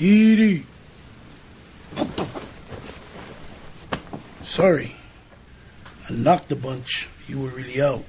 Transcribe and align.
Petey. 0.00 0.64
Sorry. 4.44 4.96
I 6.08 6.12
knocked 6.14 6.50
a 6.50 6.56
bunch. 6.56 7.06
You 7.28 7.40
were 7.40 7.50
really 7.50 7.82
out. 7.82 8.02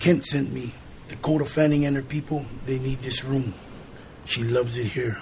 Kent 0.00 0.24
sent 0.24 0.52
me. 0.52 0.74
Dakota 1.08 1.44
Fanning 1.44 1.86
and 1.86 1.94
her 1.94 2.02
people, 2.02 2.44
they 2.66 2.80
need 2.80 3.00
this 3.00 3.22
room. 3.22 3.54
She 4.24 4.42
loves 4.42 4.76
it 4.76 4.86
here. 4.86 5.16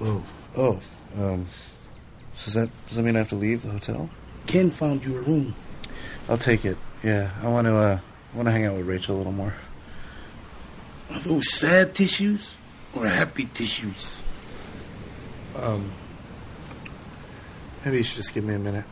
Oh, 0.00 0.22
oh, 0.56 0.80
um, 1.18 1.46
so 2.34 2.44
does 2.44 2.54
that, 2.54 2.70
does 2.86 2.96
that 2.96 3.02
mean 3.02 3.16
I 3.16 3.18
have 3.18 3.30
to 3.30 3.34
leave 3.34 3.62
the 3.62 3.70
hotel? 3.70 4.08
Ken 4.46 4.70
found 4.70 5.04
you 5.04 5.16
a 5.16 5.22
room. 5.22 5.56
I'll 6.28 6.38
take 6.38 6.64
it. 6.64 6.78
Yeah, 7.02 7.32
I 7.42 7.48
want 7.48 7.66
to, 7.66 7.76
uh, 7.76 7.98
want 8.34 8.46
to 8.46 8.52
hang 8.52 8.66
out 8.66 8.76
with 8.76 8.86
Rachel 8.86 9.16
a 9.16 9.18
little 9.18 9.32
more. 9.32 9.54
Are 11.10 11.18
those 11.18 11.50
sad 11.50 11.92
tissues 11.92 12.54
or 12.94 13.08
happy 13.08 13.46
tissues? 13.46 14.19
Um, 15.56 15.90
maybe 17.84 17.98
you 17.98 18.02
should 18.02 18.16
just 18.16 18.34
give 18.34 18.44
me 18.44 18.54
a 18.54 18.58
minute. 18.58 18.84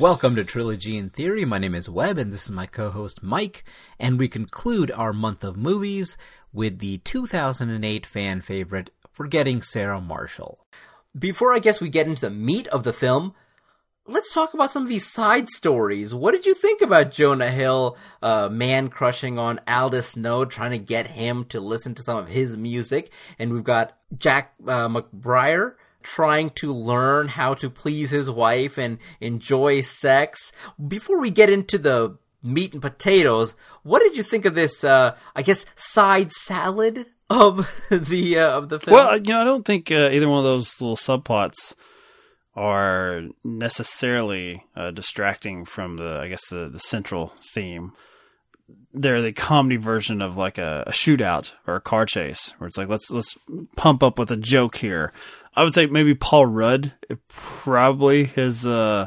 Welcome 0.00 0.34
to 0.34 0.44
Trilogy 0.44 0.98
in 0.98 1.10
Theory. 1.10 1.44
My 1.44 1.58
name 1.58 1.76
is 1.76 1.88
Webb, 1.88 2.18
and 2.18 2.32
this 2.32 2.46
is 2.46 2.50
my 2.50 2.66
co 2.66 2.90
host 2.90 3.22
Mike. 3.22 3.62
And 3.96 4.18
we 4.18 4.26
conclude 4.26 4.90
our 4.90 5.12
month 5.12 5.44
of 5.44 5.56
movies 5.56 6.16
with 6.52 6.80
the 6.80 6.98
2008 6.98 8.04
fan 8.04 8.40
favorite, 8.40 8.90
Forgetting 9.12 9.62
Sarah 9.62 10.00
Marshall. 10.00 10.66
Before 11.16 11.54
I 11.54 11.60
guess 11.60 11.80
we 11.80 11.90
get 11.90 12.08
into 12.08 12.22
the 12.22 12.30
meat 12.30 12.66
of 12.68 12.82
the 12.82 12.92
film, 12.92 13.34
let's 14.04 14.34
talk 14.34 14.52
about 14.52 14.72
some 14.72 14.82
of 14.82 14.88
these 14.88 15.08
side 15.08 15.48
stories. 15.48 16.12
What 16.12 16.32
did 16.32 16.44
you 16.44 16.54
think 16.54 16.82
about 16.82 17.12
Jonah 17.12 17.52
Hill, 17.52 17.96
uh, 18.20 18.48
man 18.50 18.88
crushing 18.88 19.38
on 19.38 19.60
Aldous 19.68 20.08
Snow, 20.08 20.44
trying 20.44 20.72
to 20.72 20.78
get 20.78 21.06
him 21.06 21.44
to 21.50 21.60
listen 21.60 21.94
to 21.94 22.02
some 22.02 22.16
of 22.16 22.26
his 22.26 22.56
music? 22.56 23.12
And 23.38 23.52
we've 23.52 23.62
got 23.62 23.96
Jack 24.18 24.54
uh, 24.66 24.88
McBrayer 24.88 25.74
trying 26.04 26.50
to 26.50 26.72
learn 26.72 27.26
how 27.28 27.54
to 27.54 27.68
please 27.68 28.10
his 28.10 28.30
wife 28.30 28.78
and 28.78 28.98
enjoy 29.20 29.80
sex. 29.80 30.52
Before 30.86 31.18
we 31.18 31.30
get 31.30 31.50
into 31.50 31.78
the 31.78 32.16
meat 32.42 32.72
and 32.72 32.82
potatoes, 32.82 33.54
what 33.82 34.00
did 34.00 34.16
you 34.16 34.22
think 34.22 34.44
of 34.44 34.54
this? 34.54 34.84
Uh, 34.84 35.16
I 35.34 35.42
guess 35.42 35.66
side 35.74 36.30
salad 36.30 37.06
of 37.28 37.68
the 37.90 38.38
uh, 38.38 38.58
of 38.58 38.68
the 38.68 38.78
film. 38.78 38.94
Well, 38.94 39.16
you 39.16 39.32
know, 39.32 39.40
I 39.40 39.44
don't 39.44 39.64
think 39.64 39.90
uh, 39.90 40.10
either 40.12 40.28
one 40.28 40.38
of 40.38 40.44
those 40.44 40.80
little 40.80 40.96
subplots 40.96 41.74
are 42.56 43.22
necessarily 43.42 44.64
uh, 44.76 44.92
distracting 44.92 45.64
from 45.64 45.96
the, 45.96 46.20
I 46.20 46.28
guess, 46.28 46.46
the 46.50 46.68
the 46.68 46.78
central 46.78 47.32
theme. 47.54 47.92
They're 48.94 49.20
the 49.20 49.32
comedy 49.32 49.76
version 49.76 50.22
of 50.22 50.36
like 50.36 50.56
a, 50.56 50.84
a 50.86 50.92
shootout 50.92 51.52
or 51.66 51.74
a 51.74 51.80
car 51.80 52.06
chase, 52.06 52.54
where 52.58 52.68
it's 52.68 52.78
like 52.78 52.88
let's 52.88 53.10
let's 53.10 53.36
pump 53.76 54.02
up 54.02 54.18
with 54.18 54.30
a 54.30 54.36
joke 54.36 54.76
here. 54.76 55.12
I 55.56 55.62
would 55.62 55.74
say 55.74 55.86
maybe 55.86 56.14
Paul 56.14 56.46
Rudd, 56.46 56.92
probably 57.28 58.24
his 58.24 58.66
uh, 58.66 59.06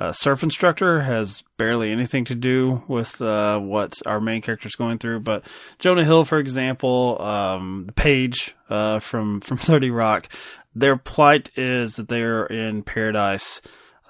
uh, 0.00 0.12
surf 0.12 0.42
instructor, 0.42 1.00
has 1.02 1.42
barely 1.56 1.92
anything 1.92 2.24
to 2.26 2.34
do 2.34 2.82
with 2.88 3.20
uh, 3.20 3.58
what 3.60 3.94
our 4.04 4.20
main 4.20 4.42
character 4.42 4.66
is 4.66 4.74
going 4.74 4.98
through. 4.98 5.20
But 5.20 5.44
Jonah 5.78 6.04
Hill, 6.04 6.24
for 6.24 6.38
example, 6.38 7.20
um, 7.20 7.90
Paige 7.94 8.54
uh, 8.68 8.98
from 8.98 9.40
from 9.40 9.56
Thirty 9.56 9.90
Rock, 9.90 10.28
their 10.74 10.96
plight 10.96 11.50
is 11.56 11.96
that 11.96 12.08
they 12.08 12.22
are 12.22 12.46
in 12.46 12.82
paradise. 12.82 13.60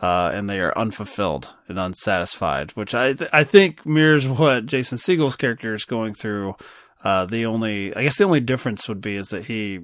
Uh, 0.01 0.31
and 0.33 0.49
they 0.49 0.61
are 0.61 0.79
unfulfilled 0.79 1.53
and 1.67 1.77
unsatisfied, 1.77 2.71
which 2.77 2.95
I 2.95 3.15
th- 3.15 3.31
I 3.33 3.43
think 3.43 3.85
mirrors 3.85 4.29
what 4.29 4.65
Jason 4.65 4.97
Segel's 4.97 5.35
character 5.35 5.75
is 5.75 5.85
going 5.85 6.15
through. 6.15 6.55
Uh, 7.03 7.25
the 7.25 7.47
only, 7.47 7.93
I 7.97 8.05
guess, 8.05 8.17
the 8.17 8.23
only 8.23 8.39
difference 8.39 8.89
would 8.89 9.01
be 9.01 9.17
is 9.17 9.31
that 9.31 9.47
he 9.47 9.81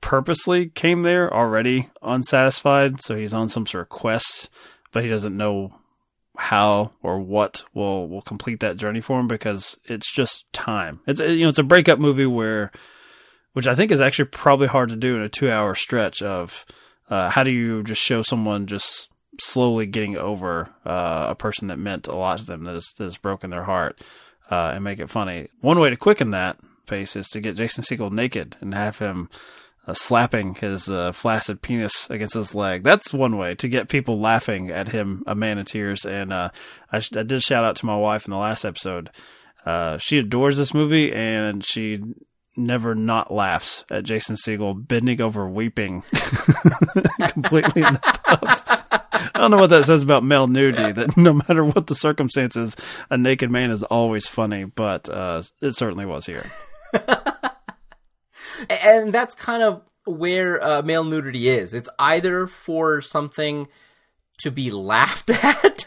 purposely 0.00 0.68
came 0.68 1.02
there 1.02 1.32
already 1.32 1.90
unsatisfied, 2.02 3.00
so 3.00 3.16
he's 3.16 3.34
on 3.34 3.48
some 3.48 3.66
sort 3.66 3.82
of 3.82 3.88
quest, 3.88 4.48
but 4.92 5.02
he 5.02 5.08
doesn't 5.08 5.36
know 5.36 5.74
how 6.36 6.90
or 7.02 7.20
what 7.20 7.64
will 7.74 8.08
will 8.08 8.22
complete 8.22 8.60
that 8.60 8.76
journey 8.76 9.00
for 9.00 9.20
him 9.20 9.28
because 9.28 9.78
it's 9.84 10.12
just 10.12 10.44
time. 10.52 11.00
It's 11.06 11.20
you 11.20 11.42
know 11.44 11.48
it's 11.48 11.58
a 11.58 11.64
breakup 11.64 11.98
movie 11.98 12.26
where, 12.26 12.72
which 13.52 13.66
I 13.66 13.74
think 13.74 13.92
is 13.92 14.00
actually 14.00 14.26
probably 14.26 14.66
hard 14.66 14.88
to 14.90 14.96
do 14.96 15.16
in 15.16 15.22
a 15.22 15.28
two 15.28 15.50
hour 15.50 15.74
stretch 15.74 16.22
of, 16.22 16.66
uh, 17.08 17.30
how 17.30 17.44
do 17.44 17.50
you 17.50 17.82
just 17.82 18.02
show 18.02 18.22
someone 18.22 18.66
just 18.66 19.08
slowly 19.40 19.86
getting 19.86 20.16
over 20.16 20.70
uh, 20.84 21.26
a 21.30 21.34
person 21.34 21.68
that 21.68 21.78
meant 21.78 22.06
a 22.06 22.16
lot 22.16 22.38
to 22.38 22.44
them 22.44 22.64
that 22.64 22.74
has, 22.74 22.86
that 22.98 23.04
has 23.04 23.16
broken 23.16 23.50
their 23.50 23.64
heart 23.64 24.00
uh, 24.50 24.72
and 24.74 24.84
make 24.84 25.00
it 25.00 25.10
funny. 25.10 25.48
One 25.60 25.78
way 25.78 25.90
to 25.90 25.96
quicken 25.96 26.30
that 26.30 26.58
pace 26.86 27.16
is 27.16 27.28
to 27.28 27.40
get 27.40 27.56
Jason 27.56 27.84
Segel 27.84 28.12
naked 28.12 28.56
and 28.60 28.74
have 28.74 28.98
him 28.98 29.28
uh, 29.86 29.94
slapping 29.94 30.54
his 30.54 30.88
uh, 30.88 31.12
flaccid 31.12 31.60
penis 31.62 32.08
against 32.10 32.34
his 32.34 32.54
leg. 32.54 32.82
That's 32.82 33.12
one 33.12 33.36
way 33.36 33.54
to 33.56 33.68
get 33.68 33.88
people 33.88 34.20
laughing 34.20 34.70
at 34.70 34.88
him, 34.88 35.22
a 35.26 35.34
man 35.34 35.58
in 35.58 35.64
tears. 35.64 36.04
And 36.04 36.32
uh, 36.32 36.50
I, 36.90 37.00
sh- 37.00 37.16
I, 37.16 37.22
did 37.22 37.42
shout 37.42 37.64
out 37.64 37.76
to 37.76 37.86
my 37.86 37.96
wife 37.96 38.26
in 38.26 38.30
the 38.30 38.38
last 38.38 38.64
episode. 38.64 39.10
Uh, 39.66 39.98
she 39.98 40.18
adores 40.18 40.56
this 40.56 40.74
movie, 40.74 41.12
and 41.12 41.64
she 41.64 42.00
never 42.56 42.94
not 42.94 43.32
laughs 43.32 43.84
at 43.90 44.04
Jason 44.04 44.36
Segel 44.36 44.74
bending 44.86 45.20
over 45.20 45.48
weeping 45.48 46.02
completely 47.28 47.82
in 47.82 47.94
the 47.94 48.20
pub. 48.24 48.84
I 49.34 49.40
don't 49.40 49.50
know 49.50 49.56
what 49.56 49.70
that 49.70 49.84
says 49.84 50.02
about 50.02 50.22
male 50.22 50.46
nudity. 50.46 50.92
That 50.92 51.16
no 51.16 51.32
matter 51.32 51.64
what 51.64 51.86
the 51.86 51.94
circumstances, 51.94 52.76
a 53.10 53.18
naked 53.18 53.50
man 53.50 53.70
is 53.70 53.82
always 53.82 54.26
funny. 54.26 54.64
But 54.64 55.08
uh, 55.08 55.42
it 55.60 55.74
certainly 55.74 56.06
was 56.06 56.26
here 56.26 56.44
and 58.68 59.12
that's 59.12 59.34
kind 59.34 59.62
of 59.62 59.82
where 60.04 60.62
uh, 60.62 60.82
male 60.82 61.04
nudity 61.04 61.48
is. 61.48 61.74
It's 61.74 61.88
either 61.98 62.46
for 62.46 63.00
something 63.00 63.68
to 64.38 64.50
be 64.50 64.70
laughed 64.70 65.30
at, 65.44 65.86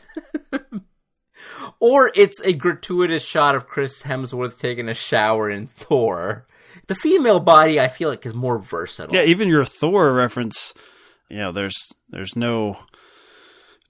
or 1.80 2.12
it's 2.16 2.42
a 2.42 2.54
gratuitous 2.54 3.24
shot 3.24 3.56
of 3.56 3.68
Chris 3.68 4.04
Hemsworth 4.04 4.58
taking 4.60 4.90
a 4.90 4.94
shower 4.94 5.50
in 5.50 5.68
Thor. 5.68 6.48
The 6.88 6.96
female 6.96 7.40
body, 7.40 7.80
I 7.80 7.90
feel 7.90 8.10
like, 8.10 8.26
is 8.26 8.34
more 8.34 8.58
versatile. 8.58 9.14
Yeah, 9.14 9.24
even 9.24 9.50
your 9.50 9.66
Thor 9.66 10.14
reference, 10.14 10.74
you 11.30 11.38
know, 11.38 11.52
there's 11.52 11.76
there's 12.10 12.36
no 12.36 12.78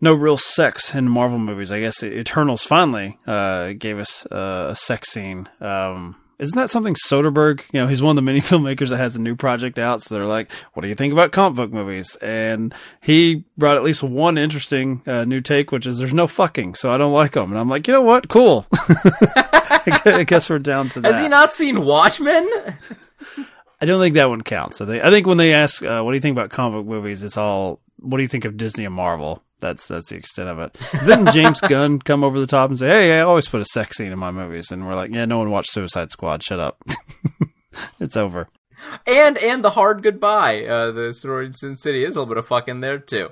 no 0.01 0.13
real 0.13 0.37
sex 0.37 0.93
in 0.93 1.07
Marvel 1.09 1.39
movies. 1.39 1.71
I 1.71 1.79
guess 1.79 1.99
the 1.99 2.17
Eternals 2.17 2.63
finally 2.63 3.17
uh, 3.27 3.73
gave 3.73 3.99
us 3.99 4.25
uh, 4.27 4.67
a 4.69 4.75
sex 4.75 5.11
scene. 5.11 5.47
Um, 5.59 6.15
isn't 6.39 6.55
that 6.55 6.69
something 6.69 6.93
Soderbergh? 6.93 7.61
You 7.71 7.79
know, 7.79 7.87
he's 7.87 8.01
one 8.01 8.11
of 8.11 8.15
the 8.15 8.21
many 8.21 8.41
filmmakers 8.41 8.89
that 8.89 8.97
has 8.97 9.15
a 9.15 9.21
new 9.21 9.35
project 9.35 9.79
out. 9.79 10.01
So 10.01 10.15
they're 10.15 10.25
like, 10.25 10.51
"What 10.73 10.81
do 10.81 10.87
you 10.87 10.95
think 10.95 11.13
about 11.13 11.31
comic 11.31 11.55
book 11.55 11.71
movies?" 11.71 12.15
And 12.17 12.73
he 13.01 13.43
brought 13.57 13.77
at 13.77 13.83
least 13.83 14.03
one 14.03 14.37
interesting 14.37 15.01
uh, 15.07 15.25
new 15.25 15.41
take, 15.41 15.71
which 15.71 15.87
is 15.87 15.97
there's 15.97 16.13
no 16.13 16.27
fucking, 16.27 16.75
so 16.75 16.91
I 16.91 16.97
don't 16.97 17.13
like 17.13 17.33
them. 17.33 17.51
And 17.51 17.59
I'm 17.59 17.69
like, 17.69 17.87
you 17.87 17.93
know 17.93 18.01
what? 18.01 18.27
Cool. 18.27 18.67
I 18.73 20.25
guess 20.27 20.49
we're 20.49 20.59
down 20.59 20.89
to 20.89 21.01
that. 21.01 21.13
Has 21.13 21.23
he 21.23 21.29
not 21.29 21.53
seen 21.53 21.83
Watchmen? 21.83 22.47
I 23.79 23.85
don't 23.85 24.01
think 24.01 24.15
that 24.15 24.29
one 24.29 24.41
counts. 24.41 24.81
I 24.81 24.85
think 24.85 25.03
I 25.03 25.11
think 25.11 25.27
when 25.27 25.37
they 25.37 25.53
ask, 25.53 25.83
uh, 25.83 26.01
"What 26.01 26.11
do 26.11 26.15
you 26.15 26.21
think 26.21 26.35
about 26.37 26.49
comic 26.49 26.79
book 26.79 26.87
movies?" 26.87 27.23
It's 27.23 27.37
all, 27.37 27.79
"What 27.97 28.17
do 28.17 28.23
you 28.23 28.29
think 28.29 28.45
of 28.45 28.57
Disney 28.57 28.85
and 28.85 28.93
Marvel?" 28.93 29.43
That's 29.59 29.87
that's 29.87 30.09
the 30.09 30.17
extent 30.17 30.49
of 30.49 30.59
it. 30.59 30.75
Didn't 31.05 31.33
James 31.33 31.59
Gunn 31.67 31.99
come 31.99 32.23
over 32.23 32.39
the 32.39 32.45
top 32.45 32.69
and 32.69 32.77
say, 32.77 32.87
"Hey, 32.87 33.19
I 33.19 33.21
always 33.21 33.47
put 33.47 33.61
a 33.61 33.65
sex 33.65 33.97
scene 33.97 34.11
in 34.11 34.19
my 34.19 34.31
movies," 34.31 34.71
and 34.71 34.85
we're 34.85 34.95
like, 34.95 35.11
"Yeah, 35.11 35.25
no 35.25 35.39
one 35.39 35.49
watched 35.49 35.71
Suicide 35.71 36.11
Squad. 36.11 36.43
Shut 36.43 36.59
up. 36.59 36.83
it's 37.99 38.17
over." 38.17 38.49
And 39.07 39.37
and 39.39 39.63
the 39.63 39.71
hard 39.71 40.03
goodbye. 40.03 40.65
Uh, 40.65 40.91
the 40.91 41.13
sorority 41.13 41.53
Sin 41.55 41.77
City 41.77 42.03
is 42.03 42.15
a 42.15 42.19
little 42.19 42.33
bit 42.33 42.37
of 42.37 42.47
fucking 42.47 42.81
there 42.81 42.99
too. 42.99 43.29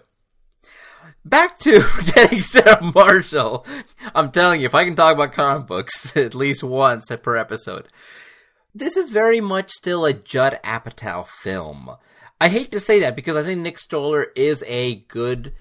Back 1.24 1.60
to 1.60 1.83
getting 2.13 2.42
Sarah 2.42 2.92
Marshall. 2.94 3.66
I'm 4.13 4.31
telling 4.31 4.62
you, 4.62 4.68
if 4.68 4.75
I 4.75 4.86
can 4.86 4.95
talk 4.95 5.13
about 5.13 5.33
comic 5.33 5.68
books 5.68 6.16
at 6.18 6.36
least 6.36 6.63
once 6.63 7.12
per 7.21 7.36
episode, 7.36 7.88
this 8.74 8.98
is 8.98 9.10
very 9.10 9.42
much 9.42 9.71
still 9.71 10.06
a 10.06 10.13
Judd 10.13 10.60
Apatow 10.63 11.28
film. 11.28 11.92
I 12.42 12.50
hate 12.50 12.71
to 12.71 12.80
say 12.80 13.00
that 13.00 13.16
because 13.16 13.38
I 13.38 13.44
think 13.44 13.62
Nick 13.62 13.80
Stoller 13.80 14.28
is 14.36 14.63
a 14.68 14.95
good 15.07 15.54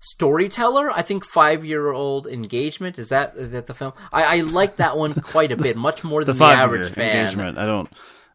storyteller. 0.00 0.90
I 0.90 1.02
think 1.02 1.24
Five 1.24 1.64
Year 1.64 1.92
Old 1.92 2.26
Engagement 2.26 2.98
is 2.98 3.08
that 3.10 3.34
is 3.36 3.50
that 3.50 3.66
the 3.66 3.74
film? 3.74 3.92
I, 4.12 4.22
I 4.38 4.40
like 4.40 4.76
that 4.76 4.96
one 4.98 5.14
quite 5.14 5.52
a 5.52 5.56
bit, 5.56 5.76
much 5.76 6.02
more 6.04 6.24
than 6.24 6.34
the, 6.34 6.38
five 6.38 6.58
average 6.58 6.92
fan. 6.92 7.16
engagement. 7.16 7.58
I 7.58 7.66
don't. 7.66 7.88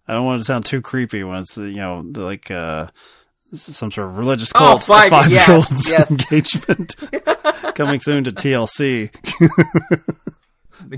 I 0.08 0.14
don't 0.14 0.26
want 0.26 0.40
to 0.40 0.46
sound 0.46 0.66
too 0.66 0.82
creepy 0.82 1.24
when 1.24 1.40
it's 1.40 1.58
you 1.58 1.74
know 1.76 2.06
like 2.16 2.52
uh, 2.52 2.88
some 3.54 3.92
sort 3.92 4.08
of 4.08 4.18
religious 4.18 4.52
Oh, 4.54 4.60
cult. 4.60 4.84
five- 4.84 5.10
five 5.10 5.32
year 5.32 5.44
old 5.50 5.66
yes, 5.72 5.92
yes. 5.92 6.12
engagement 6.12 6.96
coming 7.76 8.00
soon 8.00 8.24
to 8.26 8.32
TLC. 8.32 9.12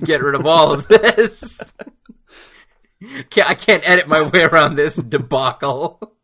Get 0.03 0.21
rid 0.21 0.35
of 0.35 0.45
all 0.45 0.73
of 0.73 0.87
this. 0.89 1.61
can't, 3.29 3.49
I 3.49 3.53
can't 3.53 3.87
edit 3.89 4.07
my 4.07 4.21
way 4.23 4.43
around 4.43 4.75
this 4.75 4.95
debacle. 4.97 6.16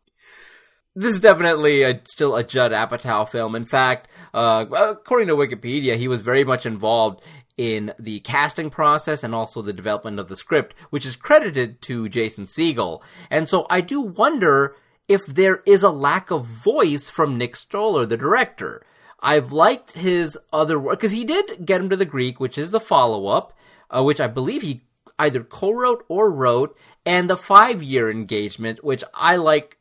This 0.96 1.14
is 1.14 1.20
definitely 1.20 1.82
a, 1.82 2.00
still 2.04 2.36
a 2.36 2.44
Judd 2.44 2.70
Apatow 2.70 3.28
film. 3.28 3.56
In 3.56 3.64
fact, 3.64 4.08
uh, 4.32 4.64
according 4.70 5.26
to 5.26 5.34
Wikipedia, 5.34 5.96
he 5.96 6.06
was 6.06 6.20
very 6.20 6.44
much 6.44 6.66
involved 6.66 7.20
in 7.56 7.92
the 7.98 8.20
casting 8.20 8.70
process 8.70 9.24
and 9.24 9.34
also 9.34 9.60
the 9.60 9.72
development 9.72 10.20
of 10.20 10.28
the 10.28 10.36
script, 10.36 10.72
which 10.90 11.04
is 11.04 11.16
credited 11.16 11.82
to 11.82 12.08
Jason 12.08 12.46
Segel. 12.46 13.02
And 13.28 13.48
so 13.48 13.66
I 13.68 13.80
do 13.80 14.00
wonder 14.00 14.76
if 15.08 15.26
there 15.26 15.62
is 15.66 15.82
a 15.82 15.90
lack 15.90 16.30
of 16.30 16.46
voice 16.46 17.08
from 17.08 17.38
Nick 17.38 17.56
Stoller, 17.56 18.06
the 18.06 18.16
director. 18.16 18.86
I've 19.20 19.50
liked 19.50 19.92
his 19.92 20.38
other 20.52 20.78
work 20.78 21.00
because 21.00 21.12
he 21.12 21.24
did 21.24 21.66
get 21.66 21.80
him 21.80 21.90
to 21.90 21.96
the 21.96 22.04
Greek, 22.04 22.38
which 22.38 22.56
is 22.56 22.70
the 22.70 22.80
follow 22.80 23.26
up, 23.26 23.52
uh, 23.90 24.04
which 24.04 24.20
I 24.20 24.28
believe 24.28 24.62
he 24.62 24.84
either 25.18 25.42
co-wrote 25.42 26.04
or 26.08 26.30
wrote, 26.30 26.76
and 27.04 27.28
the 27.28 27.36
five 27.36 27.82
year 27.82 28.10
engagement, 28.10 28.84
which 28.84 29.02
I 29.12 29.36
like 29.36 29.78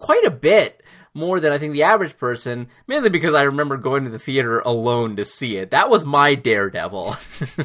quite 0.00 0.24
a 0.24 0.30
bit 0.30 0.82
more 1.14 1.38
than 1.40 1.52
I 1.52 1.58
think 1.58 1.72
the 1.72 1.84
average 1.84 2.16
person, 2.18 2.68
mainly 2.86 3.10
because 3.10 3.34
I 3.34 3.42
remember 3.42 3.76
going 3.76 4.04
to 4.04 4.10
the 4.10 4.18
theater 4.18 4.60
alone 4.60 5.16
to 5.16 5.24
see 5.24 5.56
it. 5.56 5.70
That 5.70 5.90
was 5.90 6.04
my 6.04 6.34
Daredevil. 6.34 7.16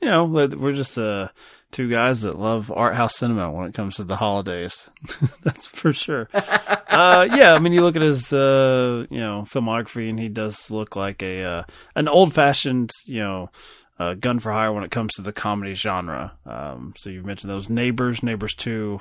you 0.00 0.08
know, 0.08 0.24
we're 0.24 0.72
just 0.72 0.98
uh, 0.98 1.28
two 1.70 1.88
guys 1.88 2.22
that 2.22 2.38
love 2.38 2.70
art 2.70 2.94
house 2.94 3.16
cinema 3.16 3.50
when 3.50 3.66
it 3.66 3.74
comes 3.74 3.96
to 3.96 4.04
the 4.04 4.16
holidays. 4.16 4.88
That's 5.42 5.66
for 5.66 5.92
sure. 5.92 6.28
uh, 6.34 7.28
yeah, 7.34 7.54
I 7.54 7.58
mean, 7.58 7.72
you 7.72 7.80
look 7.80 7.96
at 7.96 8.02
his 8.02 8.32
uh, 8.32 9.06
you 9.10 9.20
know 9.20 9.44
filmography, 9.48 10.08
and 10.08 10.20
he 10.20 10.28
does 10.28 10.70
look 10.70 10.94
like 10.94 11.22
a 11.22 11.42
uh, 11.42 11.62
an 11.96 12.08
old 12.08 12.34
fashioned 12.34 12.90
you 13.06 13.20
know. 13.20 13.50
Uh, 13.98 14.14
gun 14.14 14.40
for 14.40 14.50
hire 14.50 14.72
when 14.72 14.82
it 14.82 14.90
comes 14.90 15.12
to 15.12 15.22
the 15.22 15.34
comedy 15.34 15.74
genre. 15.74 16.32
Um, 16.44 16.92
so 16.96 17.08
you 17.08 17.22
mentioned 17.22 17.52
those 17.52 17.70
Neighbors, 17.70 18.20
Neighbors 18.20 18.54
Two, 18.54 18.98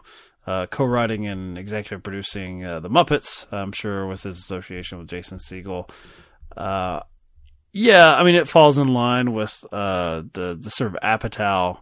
uh, 0.47 0.65
co-writing 0.67 1.27
and 1.27 1.57
executive 1.57 2.03
producing 2.03 2.65
uh, 2.65 2.79
the 2.79 2.89
Muppets. 2.89 3.45
I'm 3.51 3.71
sure 3.71 4.07
with 4.07 4.23
his 4.23 4.37
association 4.37 4.97
with 4.97 5.07
Jason 5.07 5.37
Segel. 5.37 5.89
Uh, 6.55 7.01
yeah, 7.73 8.13
I 8.13 8.23
mean 8.23 8.35
it 8.35 8.47
falls 8.47 8.77
in 8.77 8.93
line 8.93 9.33
with 9.33 9.63
uh, 9.71 10.23
the 10.33 10.57
the 10.59 10.69
sort 10.69 10.93
of 10.93 10.99
Apatow 11.01 11.79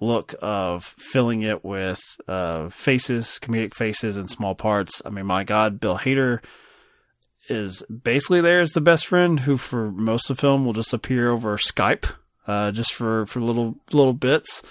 look 0.00 0.34
of 0.42 0.84
filling 0.84 1.42
it 1.42 1.64
with 1.64 2.00
uh, 2.28 2.68
faces, 2.68 3.38
comedic 3.40 3.72
faces, 3.74 4.16
and 4.16 4.28
small 4.28 4.54
parts. 4.54 5.00
I 5.04 5.10
mean, 5.10 5.26
my 5.26 5.44
God, 5.44 5.80
Bill 5.80 5.96
Hader 5.96 6.42
is 7.48 7.82
basically 7.82 8.40
there 8.40 8.60
as 8.60 8.72
the 8.72 8.80
best 8.80 9.06
friend 9.06 9.40
who, 9.40 9.56
for 9.56 9.90
most 9.90 10.28
of 10.28 10.36
the 10.36 10.40
film, 10.40 10.64
will 10.64 10.72
just 10.72 10.92
appear 10.92 11.30
over 11.30 11.56
Skype, 11.56 12.12
uh, 12.46 12.70
just 12.72 12.92
for 12.92 13.26
for 13.26 13.40
little 13.40 13.76
little 13.92 14.12
bits. 14.12 14.62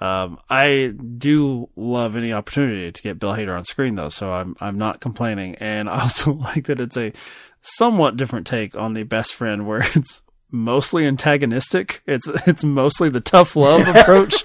Um, 0.00 0.38
I 0.48 0.92
do 1.18 1.68
love 1.74 2.14
any 2.14 2.32
opportunity 2.32 2.92
to 2.92 3.02
get 3.02 3.18
Bill 3.18 3.32
Hader 3.34 3.56
on 3.56 3.64
screen, 3.64 3.96
though, 3.96 4.08
so 4.08 4.32
I'm 4.32 4.56
I'm 4.60 4.78
not 4.78 5.00
complaining, 5.00 5.56
and 5.56 5.88
I 5.88 6.00
also 6.02 6.32
like 6.34 6.66
that 6.66 6.80
it's 6.80 6.96
a 6.96 7.12
somewhat 7.60 8.16
different 8.16 8.46
take 8.46 8.76
on 8.76 8.94
the 8.94 9.02
best 9.02 9.34
friend, 9.34 9.66
where 9.66 9.80
it's 9.94 10.22
mostly 10.50 11.06
antagonistic. 11.06 12.02
It's 12.06 12.28
it's 12.46 12.64
mostly 12.64 13.08
the 13.08 13.20
tough 13.20 13.56
love 13.56 13.86
approach 13.96 14.44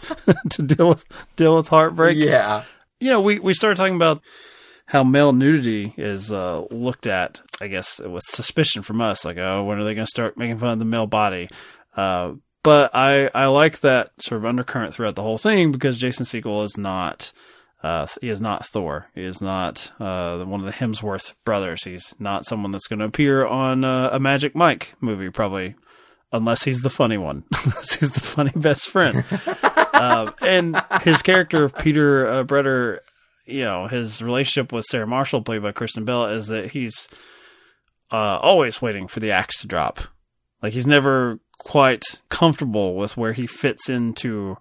to 0.51 0.61
deal 0.61 0.89
with 0.89 1.05
deal 1.35 1.55
with 1.55 1.67
heartbreak. 1.67 2.17
yeah. 2.17 2.63
You 2.99 3.09
know, 3.09 3.21
we 3.21 3.39
we 3.39 3.53
started 3.53 3.75
talking 3.75 3.95
about 3.95 4.21
how 4.87 5.03
male 5.03 5.33
nudity 5.33 5.93
is 5.97 6.31
uh, 6.31 6.65
looked 6.69 7.07
at, 7.07 7.41
I 7.61 7.67
guess, 7.67 7.99
with 7.99 8.23
suspicion 8.27 8.81
from 8.81 9.01
us. 9.01 9.23
Like, 9.23 9.37
oh, 9.37 9.63
when 9.63 9.77
are 9.77 9.83
they 9.83 9.95
going 9.95 10.05
to 10.05 10.09
start 10.09 10.37
making 10.37 10.59
fun 10.59 10.69
of 10.69 10.79
the 10.79 10.85
male 10.85 11.07
body? 11.07 11.49
Uh, 11.95 12.33
but 12.63 12.95
I 12.95 13.29
I 13.35 13.47
like 13.47 13.81
that 13.81 14.11
sort 14.19 14.39
of 14.39 14.45
undercurrent 14.45 14.93
throughout 14.93 15.15
the 15.15 15.21
whole 15.21 15.37
thing 15.37 15.71
because 15.71 15.97
Jason 15.97 16.25
Segel 16.25 16.63
is 16.63 16.77
not. 16.77 17.31
Uh, 17.83 18.07
he 18.21 18.29
is 18.29 18.39
not 18.39 18.65
Thor. 18.65 19.07
He 19.13 19.23
is 19.23 19.41
not 19.41 19.91
uh, 19.99 20.41
one 20.45 20.61
of 20.61 20.65
the 20.65 20.71
Hemsworth 20.71 21.33
brothers. 21.43 21.83
He's 21.83 22.15
not 22.17 22.45
someone 22.45 22.71
that's 22.71 22.87
going 22.87 22.99
to 22.99 23.05
appear 23.05 23.45
on 23.45 23.83
uh, 23.83 24.09
a 24.13 24.21
Magic 24.21 24.55
Mike 24.55 24.95
movie, 25.01 25.29
probably, 25.29 25.75
unless 26.31 26.63
he's 26.63 26.79
the 26.79 26.89
funny 26.89 27.17
one. 27.17 27.43
unless 27.65 27.95
he's 27.95 28.13
the 28.13 28.21
funny 28.21 28.53
best 28.55 28.87
friend. 28.87 29.25
um, 29.93 30.33
and 30.41 30.81
his 31.01 31.21
character 31.21 31.65
of 31.65 31.77
Peter 31.77 32.25
uh, 32.25 32.43
Bretter, 32.45 32.99
you 33.45 33.65
know, 33.65 33.87
his 33.87 34.21
relationship 34.21 34.71
with 34.71 34.85
Sarah 34.85 35.05
Marshall, 35.05 35.41
played 35.41 35.63
by 35.63 35.73
Kristen 35.73 36.05
Bell, 36.05 36.27
is 36.27 36.47
that 36.47 36.71
he's 36.71 37.09
uh, 38.13 38.39
always 38.41 38.81
waiting 38.81 39.09
for 39.09 39.19
the 39.19 39.31
axe 39.31 39.59
to 39.59 39.67
drop. 39.67 39.99
Like 40.61 40.71
he's 40.71 40.87
never 40.87 41.39
quite 41.63 42.03
comfortable 42.29 42.95
with 42.95 43.17
where 43.17 43.33
he 43.33 43.47
fits 43.47 43.89
into 43.89 44.57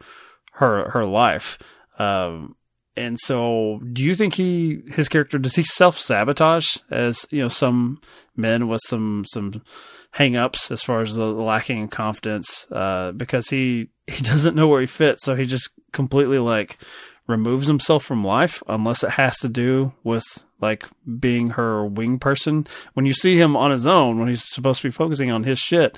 her 0.52 0.90
her 0.90 1.04
life. 1.04 1.58
Um, 1.98 2.56
and 2.96 3.18
so, 3.18 3.80
do 3.92 4.04
you 4.04 4.14
think 4.14 4.34
he 4.34 4.82
his 4.88 5.08
character 5.08 5.38
does 5.38 5.56
he 5.56 5.62
self 5.62 5.98
sabotage 5.98 6.76
as 6.90 7.26
you 7.30 7.42
know 7.42 7.48
some 7.48 8.00
men 8.36 8.68
with 8.68 8.80
some 8.86 9.24
some 9.32 9.62
hang 10.10 10.36
ups 10.36 10.70
as 10.70 10.82
far 10.82 11.00
as 11.00 11.14
the 11.14 11.24
lacking 11.24 11.78
in 11.78 11.88
confidence 11.88 12.66
uh, 12.70 13.12
because 13.12 13.48
he 13.48 13.88
he 14.06 14.22
doesn't 14.22 14.54
know 14.54 14.68
where 14.68 14.80
he 14.80 14.86
fits, 14.86 15.24
so 15.24 15.34
he 15.34 15.44
just 15.44 15.70
completely 15.92 16.38
like 16.38 16.78
removes 17.26 17.66
himself 17.66 18.04
from 18.04 18.24
life 18.24 18.62
unless 18.68 19.02
it 19.02 19.10
has 19.10 19.38
to 19.38 19.48
do 19.48 19.92
with 20.04 20.24
like 20.60 20.84
being 21.18 21.50
her 21.50 21.86
wing 21.86 22.18
person. 22.18 22.66
When 22.94 23.06
you 23.06 23.14
see 23.14 23.38
him 23.38 23.56
on 23.56 23.70
his 23.70 23.86
own, 23.86 24.18
when 24.18 24.28
he's 24.28 24.44
supposed 24.44 24.82
to 24.82 24.88
be 24.88 24.92
focusing 24.92 25.30
on 25.30 25.44
his 25.44 25.58
shit, 25.58 25.96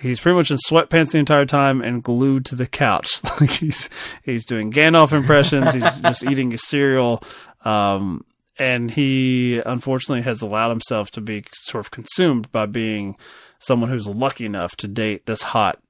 he's 0.00 0.20
pretty 0.20 0.36
much 0.36 0.50
in 0.50 0.58
sweatpants 0.68 1.12
the 1.12 1.18
entire 1.18 1.46
time 1.46 1.80
and 1.80 2.02
glued 2.02 2.44
to 2.46 2.54
the 2.54 2.66
couch. 2.66 3.22
like 3.40 3.50
he's 3.50 3.88
he's 4.22 4.46
doing 4.46 4.72
Gandalf 4.72 5.12
impressions. 5.12 5.74
he's 5.74 6.00
just 6.00 6.24
eating 6.24 6.50
his 6.50 6.66
cereal. 6.66 7.22
Um, 7.64 8.24
and 8.58 8.90
he 8.90 9.60
unfortunately 9.64 10.22
has 10.22 10.42
allowed 10.42 10.70
himself 10.70 11.10
to 11.12 11.20
be 11.20 11.44
sort 11.52 11.84
of 11.86 11.90
consumed 11.90 12.50
by 12.50 12.66
being 12.66 13.16
someone 13.60 13.90
who's 13.90 14.08
lucky 14.08 14.46
enough 14.46 14.76
to 14.76 14.88
date 14.88 15.26
this 15.26 15.42
hot 15.42 15.80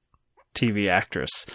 TV 0.53 0.89
actress. 0.89 1.45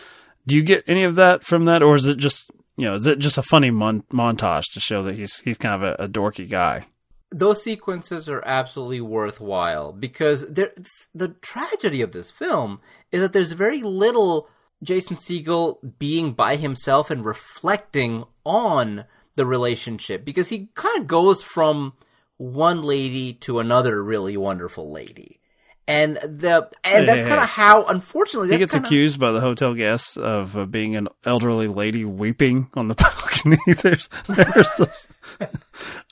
Do 0.46 0.56
you 0.56 0.62
get 0.62 0.84
any 0.86 1.04
of 1.04 1.14
that 1.14 1.44
from 1.44 1.64
that, 1.66 1.82
or 1.82 1.94
is 1.94 2.06
it 2.06 2.18
just 2.18 2.50
you 2.76 2.84
know 2.84 2.94
is 2.94 3.06
it 3.06 3.18
just 3.18 3.38
a 3.38 3.42
funny 3.42 3.70
mon- 3.70 4.04
montage 4.12 4.64
to 4.72 4.80
show 4.80 5.02
that 5.02 5.14
he's 5.14 5.40
he's 5.40 5.58
kind 5.58 5.82
of 5.82 5.82
a, 5.82 6.04
a 6.04 6.08
dorky 6.08 6.48
guy? 6.48 6.86
Those 7.34 7.62
sequences 7.62 8.28
are 8.28 8.42
absolutely 8.46 9.00
worthwhile 9.00 9.92
because 9.92 10.42
the 10.46 11.36
tragedy 11.42 12.00
of 12.00 12.12
this 12.12 12.30
film 12.30 12.80
is 13.10 13.20
that 13.20 13.32
there's 13.32 13.52
very 13.52 13.82
little 13.82 14.48
Jason 14.82 15.16
Segel 15.16 15.78
being 15.98 16.32
by 16.32 16.56
himself 16.56 17.10
and 17.10 17.24
reflecting 17.24 18.24
on 18.44 19.04
the 19.34 19.44
relationship 19.44 20.24
because 20.24 20.48
he 20.48 20.68
kind 20.74 21.00
of 21.00 21.06
goes 21.08 21.42
from 21.42 21.94
one 22.36 22.82
lady 22.82 23.32
to 23.32 23.58
another 23.58 24.02
really 24.02 24.36
wonderful 24.36 24.90
lady. 24.90 25.40
And 25.86 26.16
the 26.16 26.70
and 26.82 27.06
that's 27.06 27.22
kind 27.22 27.40
of 27.40 27.48
how 27.48 27.84
unfortunately 27.84 28.48
He 28.50 28.56
gets 28.56 28.72
kinda, 28.72 28.86
accused 28.86 29.20
by 29.20 29.32
the 29.32 29.40
hotel 29.40 29.74
guests 29.74 30.16
of 30.16 30.56
uh, 30.56 30.64
being 30.64 30.96
an 30.96 31.08
elderly 31.26 31.68
lady 31.68 32.06
weeping 32.06 32.70
on 32.72 32.88
the 32.88 32.94
balcony. 33.44 33.58
there's, 33.82 34.08
there's 34.26 34.74
those. 34.76 35.08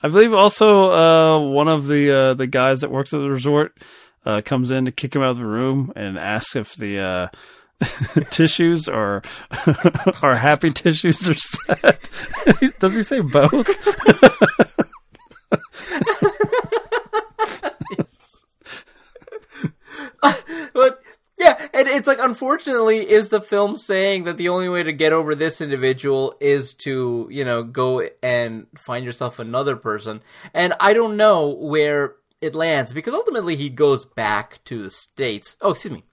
I 0.03 0.09
believe 0.09 0.31
also 0.31 0.91
uh, 0.91 1.39
one 1.49 1.67
of 1.67 1.87
the 1.87 2.11
uh, 2.11 2.33
the 2.35 2.45
guys 2.45 2.81
that 2.81 2.91
works 2.91 3.13
at 3.13 3.19
the 3.19 3.29
resort 3.29 3.75
uh, 4.25 4.41
comes 4.45 4.69
in 4.69 4.85
to 4.85 4.91
kick 4.91 5.15
him 5.15 5.23
out 5.23 5.31
of 5.31 5.37
the 5.37 5.45
room 5.45 5.91
and 5.95 6.19
asks 6.19 6.55
if 6.55 6.75
the 6.75 6.99
uh, 6.99 7.27
tissues 8.29 8.87
or 8.87 9.23
are 10.21 10.35
happy 10.35 10.71
tissues 10.71 11.27
or 11.27 11.33
sad. 11.33 11.97
Does 12.79 12.93
he 12.93 13.01
say 13.01 13.21
both? 13.21 13.67
but 20.73 21.01
yeah, 21.37 21.67
and 21.73 21.87
it's 21.87 22.07
like 22.07 22.19
unfortunately 22.65 23.09
is 23.09 23.27
the 23.27 23.41
film 23.41 23.75
saying 23.75 24.23
that 24.23 24.37
the 24.37 24.47
only 24.47 24.69
way 24.69 24.83
to 24.83 24.93
get 24.93 25.11
over 25.11 25.35
this 25.35 25.59
individual 25.59 26.33
is 26.39 26.73
to, 26.73 27.27
you 27.29 27.43
know, 27.43 27.61
go 27.61 28.07
and 28.21 28.67
find 28.77 29.03
yourself 29.03 29.37
another 29.37 29.75
person. 29.75 30.21
And 30.53 30.73
I 30.79 30.93
don't 30.93 31.17
know 31.17 31.49
where 31.49 32.15
it 32.41 32.55
lands 32.55 32.93
because 32.93 33.13
ultimately 33.13 33.57
he 33.57 33.69
goes 33.69 34.05
back 34.05 34.61
to 34.65 34.81
the 34.81 34.89
states. 34.89 35.57
Oh, 35.59 35.71
excuse 35.71 35.93
me. 35.93 36.03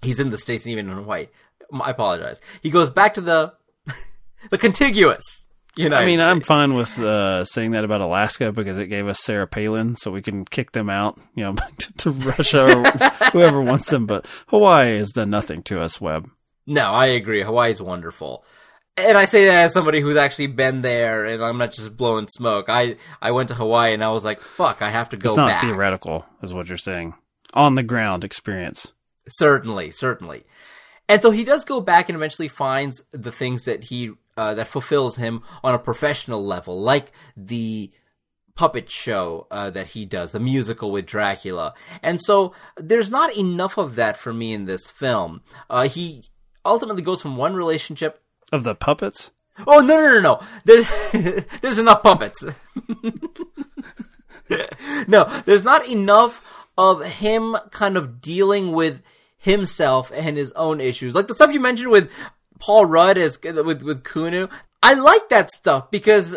He's 0.00 0.20
in 0.20 0.30
the 0.30 0.38
states 0.38 0.66
even 0.66 0.88
in 0.88 0.96
Hawaii. 0.96 1.26
I 1.72 1.90
apologize. 1.90 2.40
He 2.62 2.70
goes 2.70 2.88
back 2.88 3.14
to 3.14 3.20
the 3.20 3.54
the 4.50 4.58
contiguous 4.58 5.44
United 5.80 6.02
I 6.02 6.06
mean, 6.06 6.20
I'm 6.20 6.40
fine 6.40 6.74
with 6.74 6.98
uh, 6.98 7.44
saying 7.44 7.72
that 7.72 7.84
about 7.84 8.00
Alaska 8.00 8.52
because 8.52 8.78
it 8.78 8.86
gave 8.86 9.06
us 9.08 9.20
Sarah 9.20 9.46
Palin, 9.46 9.96
so 9.96 10.10
we 10.10 10.22
can 10.22 10.44
kick 10.44 10.72
them 10.72 10.88
out, 10.90 11.18
you 11.34 11.44
know, 11.44 11.54
to, 11.78 11.92
to 11.94 12.10
Russia 12.10 12.64
or 12.78 12.84
whoever 13.32 13.60
wants 13.62 13.90
them. 13.90 14.06
But 14.06 14.26
Hawaii 14.48 14.98
has 14.98 15.12
done 15.12 15.30
nothing 15.30 15.62
to 15.64 15.80
us, 15.80 16.00
Webb. 16.00 16.30
No, 16.66 16.90
I 16.90 17.06
agree. 17.06 17.42
Hawaii's 17.42 17.82
wonderful. 17.82 18.44
And 18.96 19.16
I 19.16 19.24
say 19.24 19.46
that 19.46 19.64
as 19.64 19.72
somebody 19.72 20.00
who's 20.00 20.16
actually 20.16 20.48
been 20.48 20.82
there, 20.82 21.24
and 21.24 21.42
I'm 21.42 21.58
not 21.58 21.72
just 21.72 21.96
blowing 21.96 22.28
smoke. 22.28 22.66
I, 22.68 22.96
I 23.22 23.30
went 23.30 23.48
to 23.48 23.54
Hawaii 23.54 23.94
and 23.94 24.04
I 24.04 24.10
was 24.10 24.24
like, 24.24 24.40
fuck, 24.40 24.82
I 24.82 24.90
have 24.90 25.08
to 25.10 25.16
go 25.16 25.30
It's 25.30 25.36
not 25.38 25.48
back. 25.48 25.62
theoretical, 25.62 26.26
is 26.42 26.52
what 26.52 26.68
you're 26.68 26.76
saying. 26.76 27.14
On 27.54 27.76
the 27.76 27.82
ground 27.82 28.24
experience. 28.24 28.92
Certainly, 29.28 29.92
certainly. 29.92 30.44
And 31.08 31.22
so 31.22 31.30
he 31.30 31.44
does 31.44 31.64
go 31.64 31.80
back 31.80 32.08
and 32.08 32.16
eventually 32.16 32.48
finds 32.48 33.02
the 33.10 33.32
things 33.32 33.64
that 33.64 33.84
he 33.84 34.12
uh, 34.40 34.54
that 34.54 34.66
fulfills 34.66 35.16
him 35.16 35.42
on 35.62 35.74
a 35.74 35.78
professional 35.78 36.42
level, 36.42 36.80
like 36.80 37.12
the 37.36 37.90
puppet 38.54 38.90
show 38.90 39.46
uh, 39.50 39.68
that 39.68 39.88
he 39.88 40.06
does, 40.06 40.32
the 40.32 40.40
musical 40.40 40.90
with 40.90 41.04
Dracula. 41.04 41.74
And 42.02 42.22
so 42.22 42.54
there's 42.78 43.10
not 43.10 43.36
enough 43.36 43.76
of 43.76 43.96
that 43.96 44.16
for 44.16 44.32
me 44.32 44.54
in 44.54 44.64
this 44.64 44.90
film. 44.90 45.42
Uh, 45.68 45.88
he 45.88 46.24
ultimately 46.64 47.02
goes 47.02 47.20
from 47.20 47.36
one 47.36 47.54
relationship. 47.54 48.22
Of 48.50 48.64
the 48.64 48.74
puppets? 48.74 49.30
Oh 49.66 49.80
no 49.80 49.96
no 49.96 50.14
no 50.14 50.20
no! 50.20 50.40
There's 50.64 50.88
there's 51.60 51.78
enough 51.78 52.02
puppets. 52.02 52.42
no, 55.06 55.42
there's 55.44 55.64
not 55.64 55.86
enough 55.86 56.42
of 56.78 57.04
him 57.04 57.58
kind 57.72 57.98
of 57.98 58.22
dealing 58.22 58.72
with 58.72 59.02
himself 59.36 60.10
and 60.14 60.38
his 60.38 60.50
own 60.52 60.80
issues, 60.80 61.14
like 61.14 61.26
the 61.26 61.34
stuff 61.34 61.52
you 61.52 61.60
mentioned 61.60 61.90
with 61.90 62.10
Paul 62.60 62.86
Rudd 62.86 63.18
as 63.18 63.38
with 63.42 63.82
with 63.82 64.04
Kunu. 64.04 64.48
I 64.82 64.94
like 64.94 65.28
that 65.30 65.50
stuff 65.50 65.90
because 65.90 66.36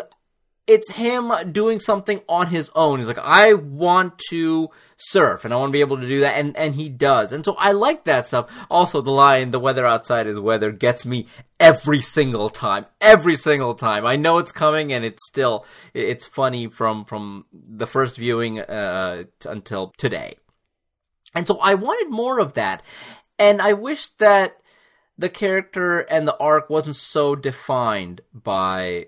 it's 0.66 0.92
him 0.92 1.30
doing 1.52 1.78
something 1.78 2.20
on 2.28 2.46
his 2.46 2.70
own. 2.74 2.98
He's 2.98 3.08
like, 3.08 3.18
I 3.18 3.52
want 3.52 4.18
to 4.30 4.70
surf 4.96 5.44
and 5.44 5.52
I 5.52 5.58
want 5.58 5.70
to 5.70 5.72
be 5.72 5.80
able 5.80 6.00
to 6.00 6.08
do 6.08 6.20
that. 6.20 6.38
And, 6.38 6.56
and 6.56 6.74
he 6.74 6.88
does. 6.88 7.32
And 7.32 7.44
so 7.44 7.54
I 7.58 7.72
like 7.72 8.04
that 8.04 8.26
stuff. 8.26 8.50
Also, 8.70 9.02
the 9.02 9.10
line, 9.10 9.50
the 9.50 9.58
weather 9.58 9.86
outside 9.86 10.26
is 10.26 10.38
weather 10.38 10.72
gets 10.72 11.04
me 11.04 11.26
every 11.60 12.00
single 12.00 12.48
time. 12.48 12.86
Every 13.00 13.36
single 13.36 13.74
time. 13.74 14.06
I 14.06 14.16
know 14.16 14.38
it's 14.38 14.52
coming 14.52 14.92
and 14.92 15.04
it's 15.04 15.26
still, 15.26 15.66
it's 15.92 16.24
funny 16.24 16.68
from, 16.68 17.04
from 17.04 17.44
the 17.52 17.86
first 17.86 18.16
viewing, 18.16 18.60
uh, 18.60 19.24
t- 19.40 19.48
until 19.48 19.92
today. 19.98 20.36
And 21.34 21.46
so 21.46 21.58
I 21.60 21.74
wanted 21.74 22.10
more 22.10 22.38
of 22.38 22.54
that. 22.54 22.82
And 23.38 23.60
I 23.60 23.74
wish 23.74 24.08
that 24.18 24.56
the 25.16 25.28
character 25.28 26.00
and 26.00 26.26
the 26.26 26.36
arc 26.38 26.68
wasn't 26.68 26.96
so 26.96 27.34
defined 27.34 28.20
by 28.32 29.06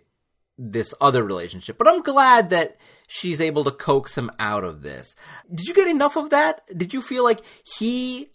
this 0.58 0.94
other 1.00 1.22
relationship. 1.22 1.76
But 1.78 1.88
I'm 1.88 2.02
glad 2.02 2.50
that 2.50 2.76
she's 3.06 3.40
able 3.40 3.64
to 3.64 3.70
coax 3.70 4.16
him 4.16 4.30
out 4.38 4.64
of 4.64 4.82
this. 4.82 5.16
Did 5.52 5.68
you 5.68 5.75
get 5.75 5.88
enough 5.88 6.16
of 6.16 6.30
that? 6.30 6.62
Did 6.76 6.94
you 6.94 7.02
feel 7.02 7.25
like 7.25 7.40
he 7.64 8.30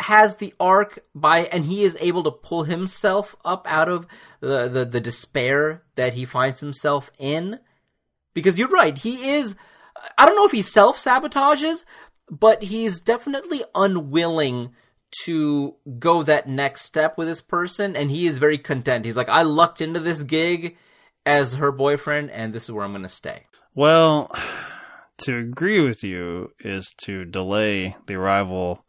has 0.00 0.36
the 0.36 0.54
arc 0.60 1.04
by 1.14 1.40
and 1.40 1.64
he 1.64 1.82
is 1.82 1.96
able 2.00 2.22
to 2.22 2.30
pull 2.30 2.64
himself 2.64 3.34
up 3.44 3.66
out 3.68 3.88
of 3.88 4.06
the, 4.40 4.68
the, 4.68 4.84
the 4.84 5.00
despair 5.00 5.82
that 5.96 6.14
he 6.14 6.24
finds 6.24 6.60
himself 6.60 7.10
in? 7.18 7.60
Because 8.34 8.56
you're 8.56 8.68
right, 8.68 8.96
he 8.96 9.30
is 9.30 9.56
I 10.16 10.26
don't 10.26 10.36
know 10.36 10.44
if 10.44 10.52
he 10.52 10.62
self 10.62 10.98
sabotages, 10.98 11.84
but 12.30 12.62
he's 12.62 13.00
definitely 13.00 13.62
unwilling 13.74 14.70
to 15.24 15.74
go 15.98 16.22
that 16.22 16.48
next 16.48 16.82
step 16.82 17.16
with 17.16 17.28
this 17.28 17.40
person 17.40 17.96
and 17.96 18.10
he 18.10 18.26
is 18.26 18.38
very 18.38 18.58
content. 18.58 19.04
He's 19.04 19.16
like, 19.16 19.28
I 19.28 19.42
lucked 19.42 19.80
into 19.80 20.00
this 20.00 20.22
gig 20.22 20.76
as 21.24 21.54
her 21.54 21.72
boyfriend 21.72 22.30
and 22.30 22.52
this 22.52 22.64
is 22.64 22.72
where 22.72 22.84
I'm 22.84 22.92
gonna 22.92 23.08
stay. 23.08 23.46
Well, 23.74 24.30
to 25.18 25.38
agree 25.38 25.80
with 25.80 26.04
you 26.04 26.50
is 26.60 26.94
to 27.04 27.24
delay 27.24 27.96
the 28.06 28.14
arrival 28.14 28.84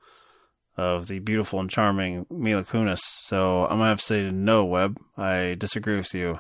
of 0.78 1.08
the 1.08 1.20
beautiful 1.20 1.60
and 1.60 1.70
charming 1.70 2.26
Mila 2.30 2.64
Kunis. 2.64 3.02
So 3.02 3.64
I'm 3.64 3.80
gonna 3.80 3.90
have 3.90 4.00
to 4.00 4.06
say 4.06 4.32
no, 4.32 4.66
Webb. 4.66 4.98
I 5.18 5.56
disagree 5.58 5.98
with 5.98 6.14
you 6.14 6.40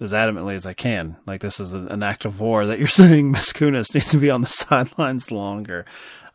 as 0.00 0.12
adamantly 0.12 0.54
as 0.54 0.66
I 0.66 0.74
can. 0.74 1.16
Like 1.26 1.40
this 1.40 1.60
is 1.60 1.72
an 1.72 2.02
act 2.02 2.24
of 2.24 2.40
war 2.40 2.66
that 2.66 2.78
you're 2.78 2.86
saying 2.88 3.30
Miss 3.30 3.52
Kunis 3.52 3.94
needs 3.94 4.10
to 4.10 4.18
be 4.18 4.30
on 4.30 4.42
the 4.42 4.46
sidelines 4.48 5.30
longer. 5.30 5.84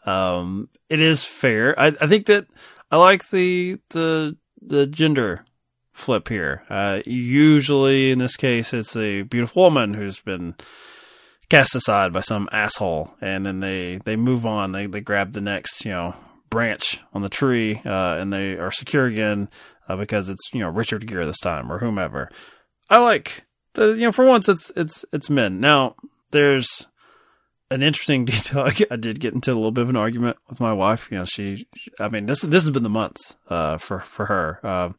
Um, 0.05 0.69
it 0.89 1.01
is 1.01 1.23
fair. 1.23 1.79
I, 1.79 1.87
I 1.99 2.07
think 2.07 2.25
that 2.27 2.47
I 2.91 2.97
like 2.97 3.29
the 3.29 3.79
the 3.89 4.37
the 4.61 4.87
gender 4.87 5.45
flip 5.93 6.27
here. 6.27 6.63
Uh, 6.69 7.01
usually 7.05 8.11
in 8.11 8.19
this 8.19 8.35
case, 8.35 8.73
it's 8.73 8.95
a 8.95 9.23
beautiful 9.23 9.63
woman 9.63 9.93
who's 9.93 10.19
been 10.19 10.55
cast 11.49 11.75
aside 11.75 12.13
by 12.13 12.21
some 12.21 12.47
asshole, 12.51 13.11
and 13.21 13.45
then 13.45 13.59
they 13.59 13.99
they 14.05 14.15
move 14.15 14.45
on. 14.45 14.71
They 14.71 14.87
they 14.87 15.01
grab 15.01 15.33
the 15.33 15.41
next 15.41 15.85
you 15.85 15.91
know 15.91 16.15
branch 16.49 16.99
on 17.13 17.21
the 17.21 17.29
tree, 17.29 17.81
uh, 17.85 18.17
and 18.17 18.33
they 18.33 18.53
are 18.53 18.71
secure 18.71 19.05
again 19.05 19.49
uh, 19.87 19.95
because 19.95 20.29
it's 20.29 20.49
you 20.53 20.61
know 20.61 20.69
Richard 20.69 21.05
Gere 21.07 21.25
this 21.25 21.39
time 21.39 21.71
or 21.71 21.79
whomever. 21.79 22.29
I 22.89 22.99
like 22.99 23.45
the 23.73 23.91
you 23.91 24.01
know 24.01 24.11
for 24.11 24.25
once 24.25 24.49
it's 24.49 24.71
it's 24.75 25.05
it's 25.11 25.29
men. 25.29 25.59
Now 25.59 25.95
there's 26.31 26.87
an 27.71 27.83
interesting 27.83 28.25
detail. 28.25 28.69
I 28.89 28.95
did 28.95 29.19
get 29.19 29.33
into 29.33 29.51
a 29.51 29.55
little 29.55 29.71
bit 29.71 29.83
of 29.83 29.89
an 29.89 29.95
argument 29.95 30.37
with 30.49 30.59
my 30.59 30.73
wife. 30.73 31.09
You 31.11 31.19
know, 31.19 31.25
she, 31.25 31.67
I 31.99 32.09
mean, 32.09 32.25
this 32.25 32.41
this 32.41 32.63
has 32.63 32.71
been 32.71 32.83
the 32.83 32.89
month 32.89 33.35
uh, 33.47 33.77
for 33.77 33.99
for 33.99 34.25
her. 34.25 34.59
Uh, 34.63 34.89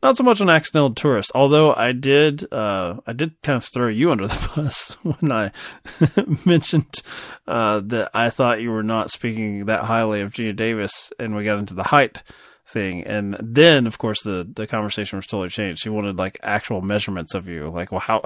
not 0.00 0.16
so 0.16 0.22
much 0.22 0.40
an 0.40 0.48
accidental 0.48 0.94
tourist, 0.94 1.32
although 1.34 1.74
I 1.74 1.92
did 1.92 2.50
uh, 2.52 2.98
I 3.06 3.12
did 3.12 3.40
kind 3.42 3.56
of 3.56 3.64
throw 3.64 3.88
you 3.88 4.12
under 4.12 4.28
the 4.28 4.50
bus 4.56 4.96
when 5.02 5.32
I 5.32 5.52
mentioned 6.44 7.02
uh, 7.46 7.80
that 7.84 8.10
I 8.14 8.30
thought 8.30 8.60
you 8.60 8.70
were 8.70 8.82
not 8.82 9.10
speaking 9.10 9.66
that 9.66 9.84
highly 9.84 10.20
of 10.20 10.32
Geena 10.32 10.54
Davis, 10.54 11.12
and 11.18 11.34
we 11.34 11.44
got 11.44 11.58
into 11.58 11.74
the 11.74 11.84
height 11.84 12.22
thing. 12.68 13.02
And 13.04 13.36
then, 13.40 13.86
of 13.86 13.98
course, 13.98 14.22
the, 14.22 14.46
the 14.54 14.66
conversation 14.66 15.16
was 15.16 15.26
totally 15.26 15.48
changed. 15.48 15.82
She 15.82 15.88
wanted 15.88 16.18
like 16.18 16.38
actual 16.42 16.82
measurements 16.82 17.34
of 17.34 17.48
you. 17.48 17.70
Like, 17.70 17.90
well, 17.90 18.00
how, 18.00 18.20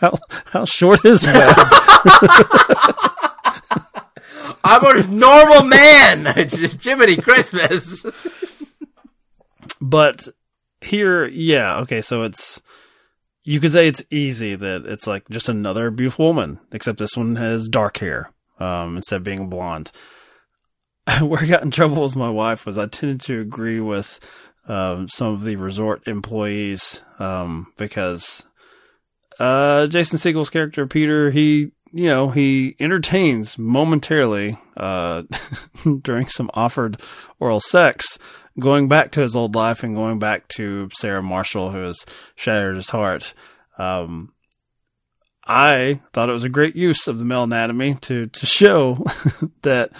how, 0.00 0.18
how 0.46 0.64
short 0.64 1.04
is 1.04 1.24
Webb? 1.24 1.56
I'm 4.68 4.84
a 4.84 5.06
normal 5.06 5.62
man, 5.62 6.26
Jiminy 6.82 7.16
Christmas. 7.18 8.04
but 9.80 10.26
here, 10.80 11.24
yeah, 11.26 11.78
okay, 11.78 12.02
so 12.02 12.24
it's, 12.24 12.60
you 13.44 13.60
could 13.60 13.70
say 13.70 13.86
it's 13.86 14.02
easy 14.10 14.56
that 14.56 14.84
it's 14.84 15.06
like 15.06 15.28
just 15.30 15.48
another 15.48 15.92
beautiful 15.92 16.26
woman, 16.26 16.58
except 16.72 16.98
this 16.98 17.16
one 17.16 17.36
has 17.36 17.68
dark 17.68 17.98
hair, 17.98 18.32
um, 18.58 18.96
instead 18.96 19.18
of 19.18 19.22
being 19.22 19.48
blonde. 19.48 19.92
Where 21.20 21.42
I 21.42 21.46
got 21.46 21.62
in 21.62 21.70
trouble 21.70 22.02
with 22.02 22.16
my 22.16 22.30
wife 22.30 22.66
was 22.66 22.76
I 22.76 22.86
tended 22.86 23.20
to 23.22 23.40
agree 23.40 23.78
with 23.78 24.18
um, 24.66 25.06
some 25.06 25.28
of 25.28 25.44
the 25.44 25.54
resort 25.54 26.08
employees 26.08 27.02
um, 27.20 27.68
because 27.76 28.44
uh, 29.38 29.86
Jason 29.86 30.18
Segel's 30.18 30.50
character 30.50 30.88
Peter, 30.88 31.30
he 31.30 31.70
you 31.96 32.06
know 32.06 32.28
he 32.28 32.76
entertains 32.78 33.58
momentarily 33.58 34.58
uh, 34.76 35.22
during 36.02 36.26
some 36.28 36.50
offered 36.54 37.00
oral 37.40 37.60
sex, 37.60 38.18
going 38.60 38.88
back 38.88 39.12
to 39.12 39.20
his 39.20 39.34
old 39.34 39.54
life 39.54 39.82
and 39.82 39.94
going 39.94 40.18
back 40.18 40.46
to 40.48 40.88
Sarah 40.92 41.22
Marshall, 41.22 41.70
who 41.70 41.82
has 41.82 42.04
shattered 42.34 42.76
his 42.76 42.90
heart. 42.90 43.32
Um, 43.78 44.32
I 45.46 46.00
thought 46.12 46.28
it 46.28 46.34
was 46.34 46.44
a 46.44 46.50
great 46.50 46.76
use 46.76 47.06
of 47.06 47.18
the 47.18 47.24
male 47.24 47.44
anatomy 47.44 47.94
to 48.02 48.26
to 48.26 48.46
show 48.46 49.04
that 49.62 49.92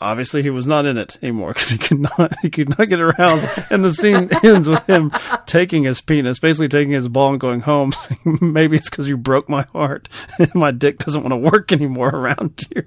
obviously 0.00 0.42
he 0.42 0.50
was 0.50 0.66
not 0.66 0.86
in 0.86 0.96
it 0.96 1.18
anymore 1.22 1.52
because 1.52 1.70
he 1.70 1.78
could 1.78 2.00
not 2.00 2.32
he 2.42 2.50
could 2.50 2.78
not 2.78 2.88
get 2.88 3.00
aroused. 3.00 3.48
And 3.70 3.84
the 3.84 3.92
scene 3.92 4.28
ends 4.42 4.68
with 4.68 4.86
him 4.88 5.12
taking 5.46 5.84
his 5.84 6.00
penis 6.00 6.38
basically 6.38 6.68
taking 6.68 6.92
his 6.92 7.08
ball 7.08 7.30
and 7.30 7.40
going 7.40 7.60
home 7.60 7.92
saying 8.00 8.38
maybe 8.40 8.76
it's 8.76 8.90
because 8.90 9.08
you 9.08 9.16
broke 9.16 9.48
my 9.48 9.62
heart. 9.72 10.08
And 10.38 10.54
my 10.54 10.70
dick 10.70 10.98
doesn't 10.98 11.22
want 11.22 11.32
to 11.32 11.50
work 11.50 11.72
anymore 11.72 12.10
around 12.10 12.66
you. 12.74 12.84